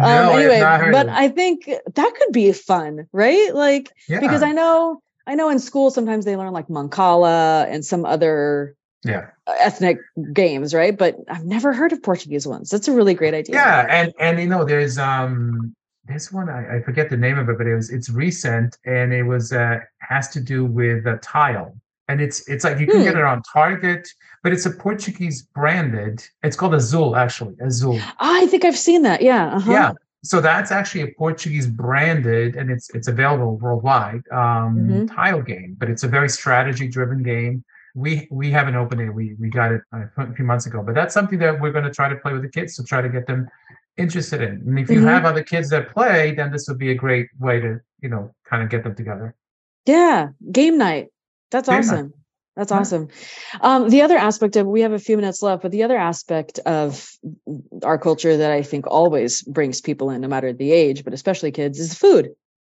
um, 0.00 0.38
anyway, 0.38 0.60
but 0.60 1.08
I 1.08 1.28
think 1.28 1.66
that 1.66 2.14
could 2.18 2.32
be 2.32 2.52
fun, 2.52 3.06
right? 3.12 3.54
Like 3.54 3.92
yeah. 4.08 4.20
because 4.20 4.42
I 4.42 4.52
know 4.52 5.02
I 5.28 5.34
know 5.34 5.48
in 5.50 5.58
school 5.58 5.90
sometimes 5.90 6.24
they 6.24 6.36
learn 6.36 6.52
like 6.52 6.68
Mancala 6.68 7.66
and 7.68 7.84
some 7.84 8.04
other 8.04 8.74
yeah 9.04 9.26
ethnic 9.60 9.98
games, 10.32 10.74
right? 10.74 10.96
But 10.96 11.16
I've 11.30 11.44
never 11.44 11.72
heard 11.72 11.92
of 11.92 12.02
Portuguese 12.02 12.46
ones. 12.46 12.70
That's 12.70 12.88
a 12.88 12.92
really 12.92 13.14
great 13.14 13.34
idea. 13.34 13.56
Yeah, 13.56 13.86
and 13.88 14.12
and 14.18 14.40
you 14.40 14.48
know 14.48 14.64
there's 14.64 14.98
um 14.98 15.74
this 16.06 16.32
one 16.32 16.48
I, 16.48 16.78
I 16.78 16.82
forget 16.82 17.10
the 17.10 17.16
name 17.16 17.38
of 17.38 17.48
it, 17.50 17.58
but 17.58 17.66
it 17.66 17.74
was 17.76 17.90
it's 17.90 18.08
recent 18.10 18.78
and 18.86 19.12
it 19.12 19.22
was 19.22 19.52
uh 19.52 19.78
has 20.00 20.28
to 20.30 20.40
do 20.40 20.64
with 20.64 21.06
a 21.06 21.18
tile 21.18 21.76
and 22.08 22.20
it's 22.20 22.48
it's 22.48 22.64
like 22.64 22.78
you 22.80 22.86
can 22.86 22.98
Hmm. 23.00 23.04
get 23.04 23.16
it 23.16 23.24
on 23.24 23.42
Target, 23.42 24.08
but 24.42 24.52
it's 24.54 24.64
a 24.66 24.70
Portuguese 24.70 25.42
branded. 25.42 26.24
It's 26.42 26.56
called 26.56 26.74
Azul, 26.74 27.14
actually. 27.16 27.54
Azul. 27.60 28.00
I 28.18 28.46
think 28.46 28.64
I've 28.64 28.78
seen 28.78 29.02
that. 29.02 29.20
Yeah. 29.20 29.56
Uh-huh. 29.56 29.72
Yeah. 29.72 29.92
So 30.28 30.42
that's 30.42 30.70
actually 30.70 31.00
a 31.04 31.12
Portuguese 31.16 31.66
branded, 31.66 32.54
and 32.56 32.70
it's 32.70 32.90
it's 32.90 33.08
available 33.08 33.56
worldwide. 33.56 34.22
Um, 34.30 34.76
Mhm. 34.76 35.14
Tile 35.14 35.40
game, 35.40 35.74
but 35.78 35.88
it's 35.88 36.04
a 36.04 36.08
very 36.16 36.28
strategy 36.28 36.86
driven 36.86 37.22
game. 37.22 37.64
We 37.94 38.28
we 38.30 38.50
haven't 38.50 38.76
opened 38.76 39.00
it. 39.00 39.08
We 39.20 39.36
we 39.40 39.48
got 39.48 39.72
it 39.72 39.80
a 39.94 40.34
few 40.34 40.44
months 40.44 40.66
ago, 40.66 40.82
but 40.82 40.94
that's 40.94 41.14
something 41.14 41.38
that 41.38 41.58
we're 41.58 41.72
going 41.72 41.84
to 41.90 41.90
try 42.00 42.10
to 42.10 42.16
play 42.16 42.34
with 42.34 42.42
the 42.42 42.50
kids 42.50 42.76
to 42.76 42.84
try 42.84 43.00
to 43.00 43.08
get 43.08 43.26
them 43.26 43.48
interested 43.96 44.42
in. 44.42 44.54
And 44.66 44.78
if 44.78 44.90
you 44.90 45.00
Mhm. 45.00 45.08
have 45.14 45.24
other 45.24 45.42
kids 45.42 45.70
that 45.70 45.88
play, 45.96 46.34
then 46.34 46.52
this 46.52 46.68
would 46.68 46.78
be 46.86 46.90
a 46.90 46.94
great 47.04 47.28
way 47.38 47.58
to 47.60 47.80
you 48.02 48.10
know 48.10 48.24
kind 48.50 48.62
of 48.62 48.68
get 48.68 48.84
them 48.84 48.94
together. 48.94 49.34
Yeah. 49.86 50.28
Game 50.52 50.76
night. 50.76 51.06
That's 51.50 51.68
Game 51.70 51.86
night. 51.86 52.10
That's 52.58 52.72
awesome. 52.72 53.06
Um, 53.60 53.88
the 53.88 54.02
other 54.02 54.18
aspect 54.18 54.56
of 54.56 54.66
we 54.66 54.80
have 54.80 54.92
a 54.92 54.98
few 54.98 55.16
minutes 55.16 55.42
left, 55.42 55.62
but 55.62 55.70
the 55.70 55.84
other 55.84 55.96
aspect 55.96 56.58
of 56.66 57.08
our 57.84 57.98
culture 57.98 58.36
that 58.36 58.50
I 58.50 58.62
think 58.62 58.84
always 58.88 59.42
brings 59.42 59.80
people 59.80 60.10
in, 60.10 60.20
no 60.20 60.26
matter 60.26 60.52
the 60.52 60.72
age, 60.72 61.04
but 61.04 61.14
especially 61.14 61.52
kids, 61.52 61.78
is 61.78 61.94
food. 61.94 62.30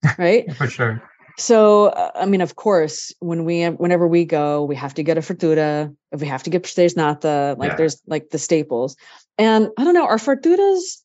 Right. 0.18 0.54
For 0.56 0.68
sure. 0.68 1.02
So, 1.38 1.88
uh, 1.88 2.12
I 2.16 2.26
mean, 2.26 2.42
of 2.42 2.56
course, 2.58 3.14
when 3.20 3.46
we, 3.46 3.66
whenever 3.66 4.06
we 4.06 4.26
go, 4.26 4.64
we 4.64 4.76
have 4.76 4.94
to 4.96 5.04
get 5.04 5.18
a 5.18 5.22
fartura. 5.22 5.96
If 6.12 6.20
we 6.20 6.28
have 6.28 6.44
to 6.44 6.50
get 6.50 6.64
there's 6.76 6.98
not 6.98 7.22
the 7.22 7.56
like 7.58 7.72
Yeah. 7.72 7.76
there's 7.78 8.02
like 8.06 8.30
the 8.30 8.38
staples. 8.38 8.98
And 9.38 9.70
I 9.78 9.86
don't 9.86 9.94
know, 9.94 10.06
are 10.06 10.18
farturas 10.18 11.02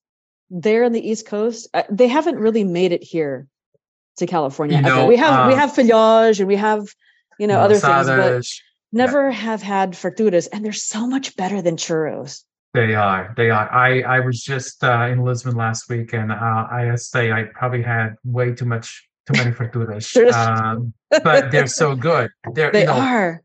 there 0.50 0.82
in 0.82 0.92
the 0.92 1.08
East 1.08 1.26
Coast? 1.26 1.68
Uh, 1.74 1.84
they 1.90 2.08
haven't 2.08 2.38
really 2.38 2.64
made 2.64 2.90
it 2.90 3.04
here 3.04 3.46
to 4.16 4.26
California. 4.26 4.76
You 4.78 4.82
know, 4.82 5.06
we 5.06 5.16
have 5.16 5.46
we 5.46 5.54
uh, 5.54 5.58
have 5.58 5.70
filhage 5.70 6.40
and 6.40 6.48
we 6.48 6.56
have 6.56 6.86
you 7.38 7.46
know 7.46 7.58
other 7.60 7.76
things, 7.78 8.06
but 8.06 8.44
never 8.92 9.30
have 9.30 9.62
had 9.62 9.92
farturas, 9.92 10.48
and 10.52 10.64
they're 10.64 10.72
so 10.72 11.06
much 11.06 11.36
better 11.36 11.60
than 11.62 11.76
churros. 11.76 12.42
They 12.74 12.94
are. 12.94 13.32
They 13.36 13.50
are. 13.50 13.70
I 13.72 14.00
I 14.02 14.20
was 14.20 14.42
just 14.42 14.82
uh, 14.82 15.06
in 15.10 15.22
Lisbon 15.22 15.54
last 15.56 15.88
week, 15.88 16.12
and 16.12 16.32
uh, 16.32 16.66
I 16.70 16.94
say 16.96 17.30
I 17.32 17.44
probably 17.54 17.82
had 17.82 18.16
way 18.24 18.52
too 18.52 18.64
much, 18.64 19.08
too 19.26 19.34
many 19.38 19.50
farturas. 19.58 20.06
Um, 20.34 20.92
but 21.22 21.50
they're 21.52 21.68
so 21.68 21.94
good. 21.94 22.30
They're 22.52 22.72
They 22.72 22.80
you 22.80 22.86
know, 22.86 22.94
are. 22.94 23.42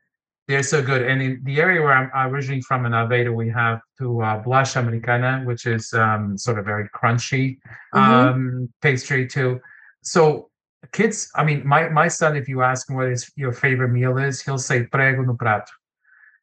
they're 0.48 0.64
so 0.64 0.82
good. 0.82 1.04
And 1.04 1.22
in 1.22 1.42
the 1.44 1.62
area 1.62 1.80
where 1.82 1.94
I'm 1.94 2.34
originally 2.34 2.62
from 2.62 2.88
in 2.88 2.92
Aveiro, 2.94 3.34
we 3.36 3.50
have 3.50 3.82
to 4.00 4.22
uh, 4.22 4.42
bolacha 4.44 4.78
americana, 4.80 5.44
which 5.46 5.68
is 5.68 5.94
um, 5.94 6.36
sort 6.38 6.58
of 6.58 6.66
very 6.66 6.90
crunchy 6.90 7.60
Mhm. 7.94 8.02
um, 8.02 8.74
pastry 8.82 9.28
too. 9.28 9.60
So 10.02 10.49
kids, 10.92 11.30
I 11.36 11.44
mean, 11.44 11.66
my 11.68 11.90
my 11.90 12.08
son, 12.08 12.36
if 12.36 12.48
you 12.48 12.62
ask 12.62 12.90
him 12.90 12.96
what 12.96 13.10
his 13.10 13.32
your 13.36 13.54
favorite 13.54 13.90
meal 13.90 14.18
is, 14.18 14.42
he'll 14.42 14.58
say 14.58 14.84
prego 14.86 15.22
no 15.24 15.36
prato. 15.36 15.72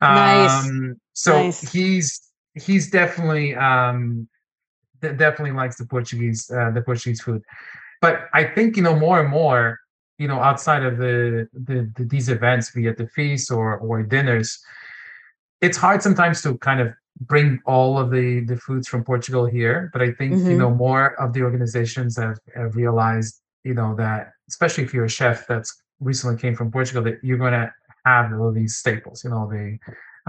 Nice. 0.08 0.64
Um, 0.64 1.00
so 1.12 1.32
Nice. 1.32 1.72
he's 1.72 2.20
he's 2.54 2.90
definitely 2.90 3.54
um, 3.54 4.28
de- 5.00 5.14
definitely 5.14 5.52
likes 5.52 5.76
the 5.76 5.86
Portuguese 5.86 6.50
uh, 6.50 6.70
the 6.70 6.82
Portuguese 6.82 7.20
food. 7.20 7.42
But 8.00 8.28
I 8.34 8.44
think 8.44 8.76
you 8.76 8.82
know 8.82 8.94
more 8.96 9.20
and 9.20 9.30
more, 9.30 9.78
you 10.18 10.28
know, 10.28 10.38
outside 10.40 10.82
of 10.84 10.98
the, 10.98 11.48
the, 11.52 11.90
the 11.96 12.04
these 12.04 12.28
events, 12.28 12.70
be 12.70 12.86
it 12.86 12.98
the 12.98 13.08
feast 13.08 13.50
or 13.50 13.78
or 13.78 14.02
dinners, 14.02 14.58
it's 15.60 15.76
hard 15.76 16.02
sometimes 16.02 16.42
to 16.42 16.58
kind 16.58 16.80
of 16.80 16.92
bring 17.20 17.60
all 17.66 17.98
of 17.98 18.10
the 18.10 18.40
the 18.40 18.56
foods 18.56 18.86
from 18.88 19.02
Portugal 19.04 19.46
here. 19.46 19.90
But 19.92 20.02
I 20.02 20.12
think 20.12 20.48
you 20.48 20.56
Mhm. 20.56 20.58
know 20.58 20.70
more 20.70 21.18
of 21.20 21.32
the 21.32 21.42
organizations 21.42 22.16
have, 22.18 22.38
have 22.54 22.76
realized, 22.76 23.40
you 23.64 23.74
know, 23.74 23.94
that 23.96 24.32
especially 24.48 24.84
if 24.84 24.94
you're 24.94 25.04
a 25.06 25.08
chef 25.08 25.46
that's 25.46 25.82
recently 26.00 26.36
came 26.36 26.54
from 26.54 26.70
Portugal, 26.70 27.02
that 27.04 27.18
you're 27.22 27.38
going 27.38 27.52
to 27.52 27.72
have 28.04 28.32
all 28.38 28.52
these 28.52 28.76
staples, 28.76 29.24
you 29.24 29.30
know, 29.30 29.48
the 29.50 29.78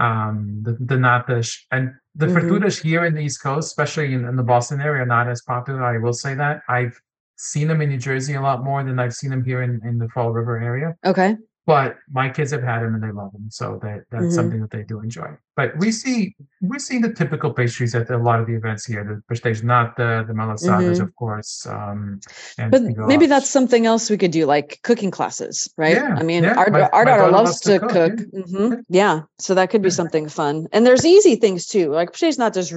um 0.02 0.60
the, 0.62 0.72
the 0.80 0.94
natas 0.94 1.56
and 1.72 1.92
the 2.14 2.26
Mhm. 2.26 2.34
farturas 2.34 2.80
here 2.82 3.04
in 3.04 3.14
the 3.14 3.20
East 3.20 3.42
Coast, 3.42 3.66
especially 3.68 4.12
in, 4.14 4.24
in 4.24 4.36
the 4.36 4.42
Boston 4.42 4.80
area, 4.80 5.02
are 5.02 5.06
not 5.06 5.28
as 5.28 5.42
popular. 5.42 5.82
I 5.84 5.98
will 5.98 6.12
say 6.12 6.34
that 6.34 6.62
I've 6.68 7.00
seen 7.36 7.68
them 7.68 7.80
in 7.80 7.88
New 7.90 7.98
Jersey 7.98 8.34
a 8.34 8.40
lot 8.40 8.64
more 8.64 8.82
than 8.82 8.98
I've 8.98 9.14
seen 9.14 9.30
them 9.30 9.44
here 9.44 9.62
in, 9.62 9.80
in 9.84 9.98
the 9.98 10.08
Fall 10.08 10.30
River 10.32 10.58
area. 10.60 10.96
Okay. 11.04 11.36
But 11.68 11.96
my 12.10 12.30
kids 12.30 12.50
have 12.52 12.62
had 12.62 12.80
them 12.82 12.94
and 12.96 13.02
they 13.04 13.12
love 13.12 13.30
them, 13.36 13.46
so 13.50 13.78
that 13.82 13.98
that's 14.10 14.30
Mhm. 14.32 14.36
something 14.38 14.60
that 14.62 14.70
they 14.70 14.84
do 14.92 14.96
enjoy. 15.08 15.28
But 15.54 15.68
we 15.82 15.88
see 15.92 16.34
we're 16.68 16.78
seeing 16.88 17.02
the 17.02 17.12
typical 17.12 17.50
pastries 17.52 17.94
at 17.94 18.08
a 18.08 18.16
lot 18.28 18.40
of 18.40 18.46
the 18.48 18.54
events 18.54 18.86
here. 18.86 19.02
The 19.10 19.16
pastéis 19.28 19.62
nata, 19.62 20.24
the 20.26 20.32
malasadas, 20.32 20.96
Mhm. 20.96 21.02
of 21.06 21.10
course. 21.22 21.52
Um, 21.66 22.20
and 22.56 22.70
But 22.72 22.82
maybe 23.12 23.26
that's 23.26 23.50
something 23.58 23.84
else 23.84 24.08
we 24.08 24.16
could 24.16 24.30
do, 24.30 24.46
like 24.46 24.68
cooking 24.88 25.10
classes, 25.10 25.68
right? 25.76 25.96
Yeah, 26.00 26.16
I 26.20 26.22
mean, 26.30 26.42
yeah. 26.44 26.54
our, 26.60 26.70
My- 26.70 26.88
our 26.96 27.04
my 27.04 27.10
daughter 27.10 27.30
loves, 27.30 27.50
loves 27.50 27.60
to 27.68 27.78
cook. 27.80 27.90
cook, 27.90 28.14
Mhm. 28.48 28.84
Yeah. 28.88 29.16
So 29.38 29.50
that 29.54 29.68
could 29.70 29.82
be 29.82 29.90
Yeah. 29.92 30.00
something 30.00 30.26
fun. 30.40 30.68
And 30.72 30.86
there's 30.86 31.04
easy 31.04 31.36
things 31.36 31.66
too. 31.66 31.86
Like 31.98 32.16
she's 32.16 32.38
not 32.38 32.54
just 32.54 32.72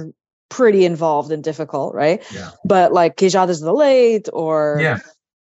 pretty 0.50 0.84
involved 0.84 1.32
and 1.32 1.42
difficult, 1.42 1.94
right? 1.94 2.20
Yeah. 2.30 2.50
But 2.66 2.92
like 2.92 3.16
queijadas 3.16 3.60
de 3.64 3.72
leite 3.72 4.28
or 4.34 4.76
yeah. 4.86 4.98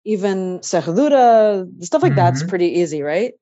Even 0.05 0.59
serradura, 0.59 1.67
stuff 1.83 2.03
like 2.03 2.15
that's 2.15 2.43
Mhm. 2.43 2.49
pretty 2.49 2.67
easy, 2.67 3.01
right? 3.01 3.33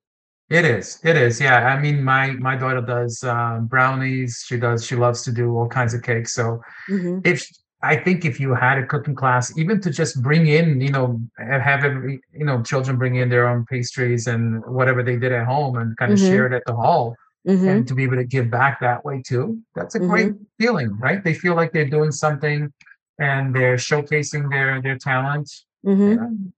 It 0.50 0.64
is. 0.64 1.00
It 1.02 1.16
is. 1.16 1.40
Yeah. 1.40 1.66
I 1.66 1.80
mean, 1.80 2.02
my 2.04 2.32
my 2.32 2.56
daughter 2.56 2.82
does 2.82 3.22
um, 3.24 3.66
brownies. 3.66 4.44
She 4.46 4.58
does. 4.58 4.84
She 4.84 4.96
loves 4.96 5.22
to 5.22 5.32
do 5.32 5.56
all 5.56 5.68
kinds 5.68 5.94
of 5.94 6.02
cakes. 6.02 6.34
So 6.34 6.60
Mhm. 6.90 7.26
if 7.26 7.46
I 7.82 7.96
think 7.96 8.24
if 8.24 8.38
you 8.38 8.54
had 8.54 8.78
a 8.78 8.86
cooking 8.86 9.14
class, 9.14 9.56
even 9.58 9.80
to 9.80 9.90
just 9.90 10.22
bring 10.22 10.46
in, 10.46 10.80
you 10.80 10.90
know, 10.90 11.20
have 11.38 11.84
every, 11.84 12.20
you 12.32 12.44
know, 12.44 12.62
children 12.62 12.96
bring 12.96 13.16
in 13.16 13.28
their 13.28 13.48
own 13.48 13.64
pastries 13.68 14.26
and 14.28 14.62
whatever 14.66 15.02
they 15.02 15.16
did 15.16 15.32
at 15.32 15.46
home 15.46 15.76
and 15.78 15.96
kind 15.96 16.12
of 16.12 16.18
Mhm. 16.18 16.28
share 16.28 16.46
it 16.46 16.52
at 16.52 16.64
the 16.66 16.74
hall 16.76 17.16
Mhm. 17.48 17.68
and 17.68 17.88
to 17.88 17.94
be 17.94 18.04
able 18.04 18.16
to 18.16 18.24
give 18.24 18.50
back 18.50 18.78
that 18.80 19.04
way 19.04 19.20
too. 19.26 19.58
That's 19.74 19.96
a 19.96 20.00
great 20.00 20.32
feeling, 20.60 20.96
right? 21.00 21.24
They 21.24 21.34
feel 21.34 21.54
like 21.56 21.72
they're 21.72 21.88
doing 21.98 22.12
something 22.12 22.72
and 23.18 23.54
they're 23.56 23.76
showcasing 23.76 24.48
their 24.50 24.80
their 24.82 24.98
talent. 24.98 25.50
Mhm. 25.84 26.52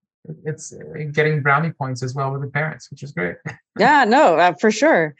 It's 0.44 0.72
uh, 0.72 0.78
getting 1.12 1.42
brownie 1.42 1.70
points 1.72 2.02
as 2.02 2.14
well 2.14 2.32
with 2.32 2.40
the 2.40 2.46
parents, 2.48 2.90
which 2.90 3.02
is 3.02 3.12
great. 3.12 3.36
Yeah, 3.78 4.04
no, 4.04 4.36
uh, 4.36 4.54
for 4.54 4.70
sure. 4.70 5.14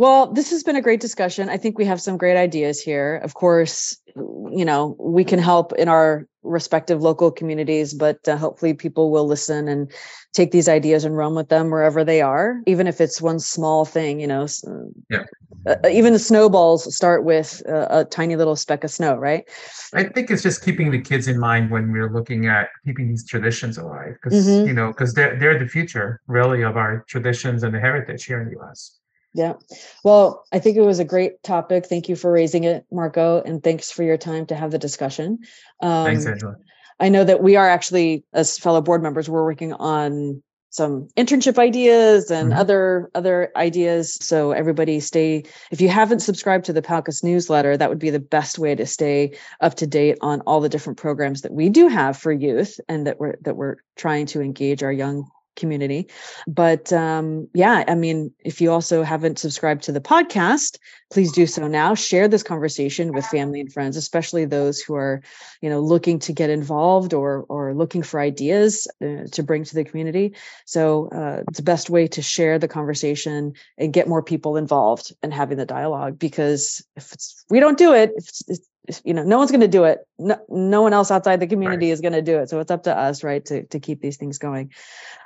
Well, 0.00 0.32
this 0.32 0.48
has 0.48 0.62
been 0.62 0.76
a 0.76 0.80
great 0.80 1.00
discussion. 1.00 1.50
I 1.50 1.58
think 1.58 1.76
we 1.76 1.84
have 1.84 2.00
some 2.00 2.16
great 2.16 2.38
ideas 2.38 2.80
here. 2.80 3.20
Of 3.22 3.34
course, 3.34 3.98
you 4.16 4.64
know, 4.64 4.96
we 4.98 5.24
can 5.24 5.38
help 5.38 5.74
in 5.74 5.88
our 5.88 6.26
respective 6.42 7.02
local 7.02 7.30
communities, 7.30 7.92
but 7.92 8.26
uh, 8.26 8.38
hopefully 8.38 8.72
people 8.72 9.10
will 9.10 9.26
listen 9.26 9.68
and 9.68 9.92
take 10.32 10.52
these 10.52 10.70
ideas 10.70 11.04
and 11.04 11.18
run 11.18 11.34
with 11.34 11.50
them 11.50 11.68
wherever 11.68 12.02
they 12.02 12.22
are, 12.22 12.62
even 12.66 12.86
if 12.86 12.98
it's 12.98 13.20
one 13.20 13.38
small 13.38 13.84
thing, 13.84 14.20
you 14.20 14.26
know. 14.26 14.44
s- 14.44 14.64
Yeah. 15.10 15.24
uh, 15.68 15.74
even 15.90 16.14
the 16.14 16.18
snowballs 16.18 16.94
start 16.96 17.22
with 17.26 17.62
uh, 17.68 17.86
a 17.90 18.04
tiny 18.06 18.36
little 18.36 18.56
speck 18.56 18.84
of 18.84 18.90
snow, 18.90 19.16
right? 19.16 19.44
I 19.92 20.04
think 20.04 20.30
it's 20.30 20.42
just 20.42 20.64
keeping 20.64 20.90
the 20.90 21.02
kids 21.02 21.28
in 21.28 21.38
mind 21.38 21.70
when 21.70 21.92
we're 21.92 22.10
looking 22.10 22.46
at 22.46 22.70
keeping 22.86 23.06
these 23.10 23.26
traditions 23.26 23.76
alive, 23.76 24.14
because 24.14 24.46
Mhm. 24.48 24.66
you 24.66 24.72
know, 24.72 24.86
because 24.92 25.12
they're 25.12 25.38
they're 25.38 25.58
the 25.58 25.68
future, 25.68 26.22
really, 26.26 26.62
of 26.62 26.78
our 26.78 27.04
traditions 27.06 27.64
and 27.64 27.74
the 27.74 27.80
heritage 27.80 28.24
here 28.24 28.40
in 28.40 28.46
the 28.48 28.56
U.S. 28.62 28.96
Yeah. 29.32 29.54
Well, 30.02 30.44
I 30.52 30.58
think 30.58 30.76
it 30.76 30.82
was 30.82 30.98
a 30.98 31.04
great 31.04 31.42
topic. 31.42 31.86
Thank 31.86 32.08
you 32.08 32.16
for 32.16 32.32
raising 32.32 32.64
it, 32.64 32.84
Marco, 32.90 33.40
and 33.40 33.62
thanks 33.62 33.90
for 33.90 34.02
your 34.02 34.16
time 34.16 34.46
to 34.46 34.56
have 34.56 34.72
the 34.72 34.78
discussion. 34.78 35.38
Um, 35.80 36.04
Thanks, 36.04 36.26
Angela. 36.26 36.56
I 36.98 37.08
know 37.08 37.24
that 37.24 37.42
we 37.42 37.56
are 37.56 37.68
actually, 37.68 38.24
as 38.32 38.58
fellow 38.58 38.80
board 38.80 39.02
members, 39.02 39.28
we're 39.28 39.44
working 39.44 39.72
on 39.72 40.42
some 40.72 41.08
internship 41.16 41.58
ideas 41.58 42.30
and 42.30 42.52
Mhm. 42.52 42.56
other 42.56 43.10
other 43.14 43.50
ideas. 43.56 44.14
So 44.20 44.52
everybody 44.52 45.00
stay. 45.00 45.44
If 45.72 45.80
you 45.80 45.88
haven't 45.88 46.20
subscribed 46.20 46.64
to 46.66 46.72
the 46.72 46.82
Palcus 46.82 47.24
newsletter, 47.24 47.76
that 47.76 47.88
would 47.88 47.98
be 47.98 48.10
the 48.10 48.20
best 48.20 48.58
way 48.58 48.76
to 48.76 48.86
stay 48.86 49.36
up 49.60 49.74
to 49.76 49.86
date 49.86 50.18
on 50.20 50.42
all 50.42 50.60
the 50.60 50.68
different 50.68 50.98
programs 50.98 51.42
that 51.42 51.52
we 51.52 51.70
do 51.70 51.88
have 51.88 52.16
for 52.16 52.30
youth 52.30 52.78
and 52.88 53.06
that 53.06 53.18
we're 53.18 53.36
that 53.42 53.56
we're 53.56 53.76
trying 53.96 54.26
to 54.26 54.40
engage 54.40 54.82
our 54.84 54.92
young 54.92 55.28
community. 55.56 56.08
But 56.46 56.92
um, 56.92 57.48
yeah, 57.54 57.84
I 57.86 57.94
mean, 57.94 58.32
if 58.40 58.60
you 58.60 58.70
also 58.70 59.02
haven't 59.02 59.38
subscribed 59.38 59.82
to 59.84 59.92
the 59.92 60.00
podcast, 60.00 60.78
please 61.10 61.32
do 61.32 61.46
so 61.46 61.66
now. 61.66 61.94
Share 61.94 62.28
this 62.28 62.42
conversation 62.42 63.12
with 63.12 63.26
family 63.26 63.60
and 63.60 63.72
friends, 63.72 63.96
especially 63.96 64.44
those 64.44 64.80
who 64.80 64.94
are, 64.94 65.22
you 65.60 65.68
know, 65.68 65.80
looking 65.80 66.18
to 66.20 66.32
get 66.32 66.50
involved 66.50 67.12
or 67.12 67.44
or 67.48 67.74
looking 67.74 68.02
for 68.02 68.20
ideas 68.20 68.88
uh, 69.02 69.24
to 69.32 69.42
bring 69.42 69.64
to 69.64 69.74
the 69.74 69.84
community. 69.84 70.34
So 70.66 71.08
uh, 71.08 71.42
it's 71.48 71.58
the 71.58 71.64
best 71.64 71.90
way 71.90 72.06
to 72.08 72.22
share 72.22 72.58
the 72.58 72.68
conversation 72.68 73.52
and 73.76 73.92
get 73.92 74.08
more 74.08 74.22
people 74.22 74.56
involved 74.56 75.12
and 75.22 75.34
having 75.34 75.58
the 75.58 75.66
dialogue. 75.66 76.18
Because 76.18 76.84
if 76.96 77.12
we 77.50 77.60
don't 77.60 77.78
do 77.78 77.92
it, 77.92 78.12
if, 78.16 78.60
you 79.04 79.14
know, 79.14 79.22
no 79.22 79.38
one's 79.38 79.50
going 79.50 79.60
to 79.60 79.68
do 79.68 79.84
it. 79.84 80.00
No, 80.18 80.36
no 80.48 80.82
one 80.82 80.92
else 80.92 81.10
outside 81.10 81.40
the 81.40 81.46
community 81.46 81.90
is 81.90 82.00
going 82.00 82.12
to 82.12 82.22
do 82.22 82.38
it. 82.38 82.48
So 82.48 82.60
it's 82.60 82.70
up 82.70 82.84
to 82.84 82.96
us, 82.96 83.22
right, 83.22 83.44
to 83.46 83.64
to 83.66 83.80
keep 83.80 84.00
these 84.00 84.16
things 84.16 84.38
going. 84.38 84.72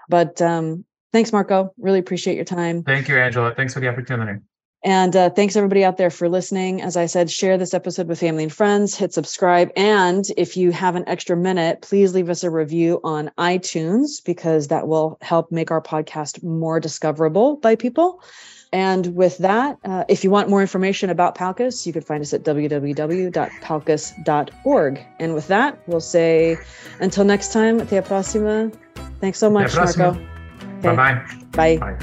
But 0.08 0.40
um, 0.42 0.84
thanks, 1.12 1.32
Marco. 1.32 1.72
Really 1.78 1.98
appreciate 1.98 2.36
your 2.36 2.44
time. 2.44 2.82
Thank 2.82 3.08
you, 3.08 3.16
Angela. 3.16 3.54
Thanks 3.54 3.74
for 3.74 3.80
the 3.80 3.88
opportunity. 3.88 4.40
And 4.84 5.16
uh, 5.16 5.30
thanks 5.30 5.56
everybody 5.56 5.82
out 5.82 5.96
there 5.96 6.10
for 6.10 6.28
listening. 6.28 6.82
As 6.82 6.94
I 6.94 7.06
said, 7.06 7.30
share 7.30 7.56
this 7.56 7.72
episode 7.72 8.06
with 8.06 8.20
family 8.20 8.42
and 8.42 8.52
friends, 8.52 8.94
hit 8.94 9.14
subscribe. 9.14 9.70
And 9.76 10.26
if 10.36 10.58
you 10.58 10.72
have 10.72 10.94
an 10.94 11.08
extra 11.08 11.38
minute, 11.38 11.80
please 11.80 12.12
leave 12.12 12.28
us 12.28 12.44
a 12.44 12.50
review 12.50 13.00
on 13.02 13.30
iTunes 13.38 14.22
because 14.22 14.68
that 14.68 14.86
will 14.86 15.16
help 15.22 15.50
make 15.50 15.70
our 15.70 15.80
podcast 15.80 16.44
more 16.44 16.80
discoverable 16.80 17.56
by 17.56 17.76
people. 17.76 18.22
And 18.74 19.14
with 19.14 19.38
that, 19.38 19.78
uh, 19.84 20.02
if 20.08 20.24
you 20.24 20.32
want 20.32 20.50
more 20.50 20.60
information 20.60 21.08
about 21.08 21.36
Palcus, 21.36 21.86
you 21.86 21.92
can 21.92 22.02
find 22.02 22.20
us 22.20 22.34
at 22.34 22.42
www.palcus.org. 22.42 25.06
And 25.20 25.32
with 25.32 25.46
that, 25.46 25.78
we'll 25.86 26.00
say 26.00 26.58
until 26.98 27.24
next 27.24 27.52
time, 27.52 27.80
até 27.80 27.98
a 27.98 28.02
próxima. 28.02 28.72
Thanks 29.20 29.38
so 29.38 29.48
much, 29.48 29.76
Marco. 29.76 30.08
Okay. 30.08 30.26
Bye-bye. 30.82 31.22
Bye. 31.52 31.76
Bye. 31.76 31.96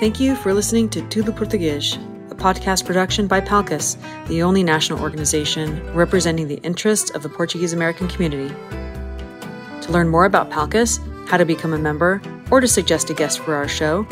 Thank 0.00 0.20
you 0.20 0.36
for 0.36 0.52
listening 0.52 0.90
to 0.90 1.00
Tudo 1.00 1.32
Português, 1.32 1.96
a 1.96 2.11
podcast 2.42 2.84
production 2.84 3.28
by 3.28 3.40
Palcus, 3.40 3.96
the 4.26 4.42
only 4.42 4.64
national 4.64 5.00
organization 5.00 5.80
representing 5.94 6.48
the 6.48 6.60
interests 6.62 7.10
of 7.10 7.22
the 7.22 7.28
Portuguese 7.28 7.72
American 7.72 8.08
community. 8.08 8.52
To 9.82 9.92
learn 9.92 10.08
more 10.08 10.24
about 10.24 10.50
Palcus, 10.50 10.98
how 11.28 11.36
to 11.36 11.44
become 11.44 11.72
a 11.72 11.78
member, 11.78 12.20
or 12.50 12.60
to 12.60 12.66
suggest 12.66 13.10
a 13.10 13.14
guest 13.14 13.38
for 13.38 13.54
our 13.54 13.68
show, 13.68 14.02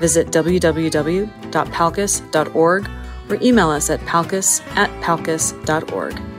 visit 0.00 0.26
www.palcus.org 0.28 2.90
or 3.28 3.38
email 3.40 3.70
us 3.70 3.88
at 3.88 4.00
palcus 4.00 4.60
at 4.76 4.90
palcus.org. 5.02 6.35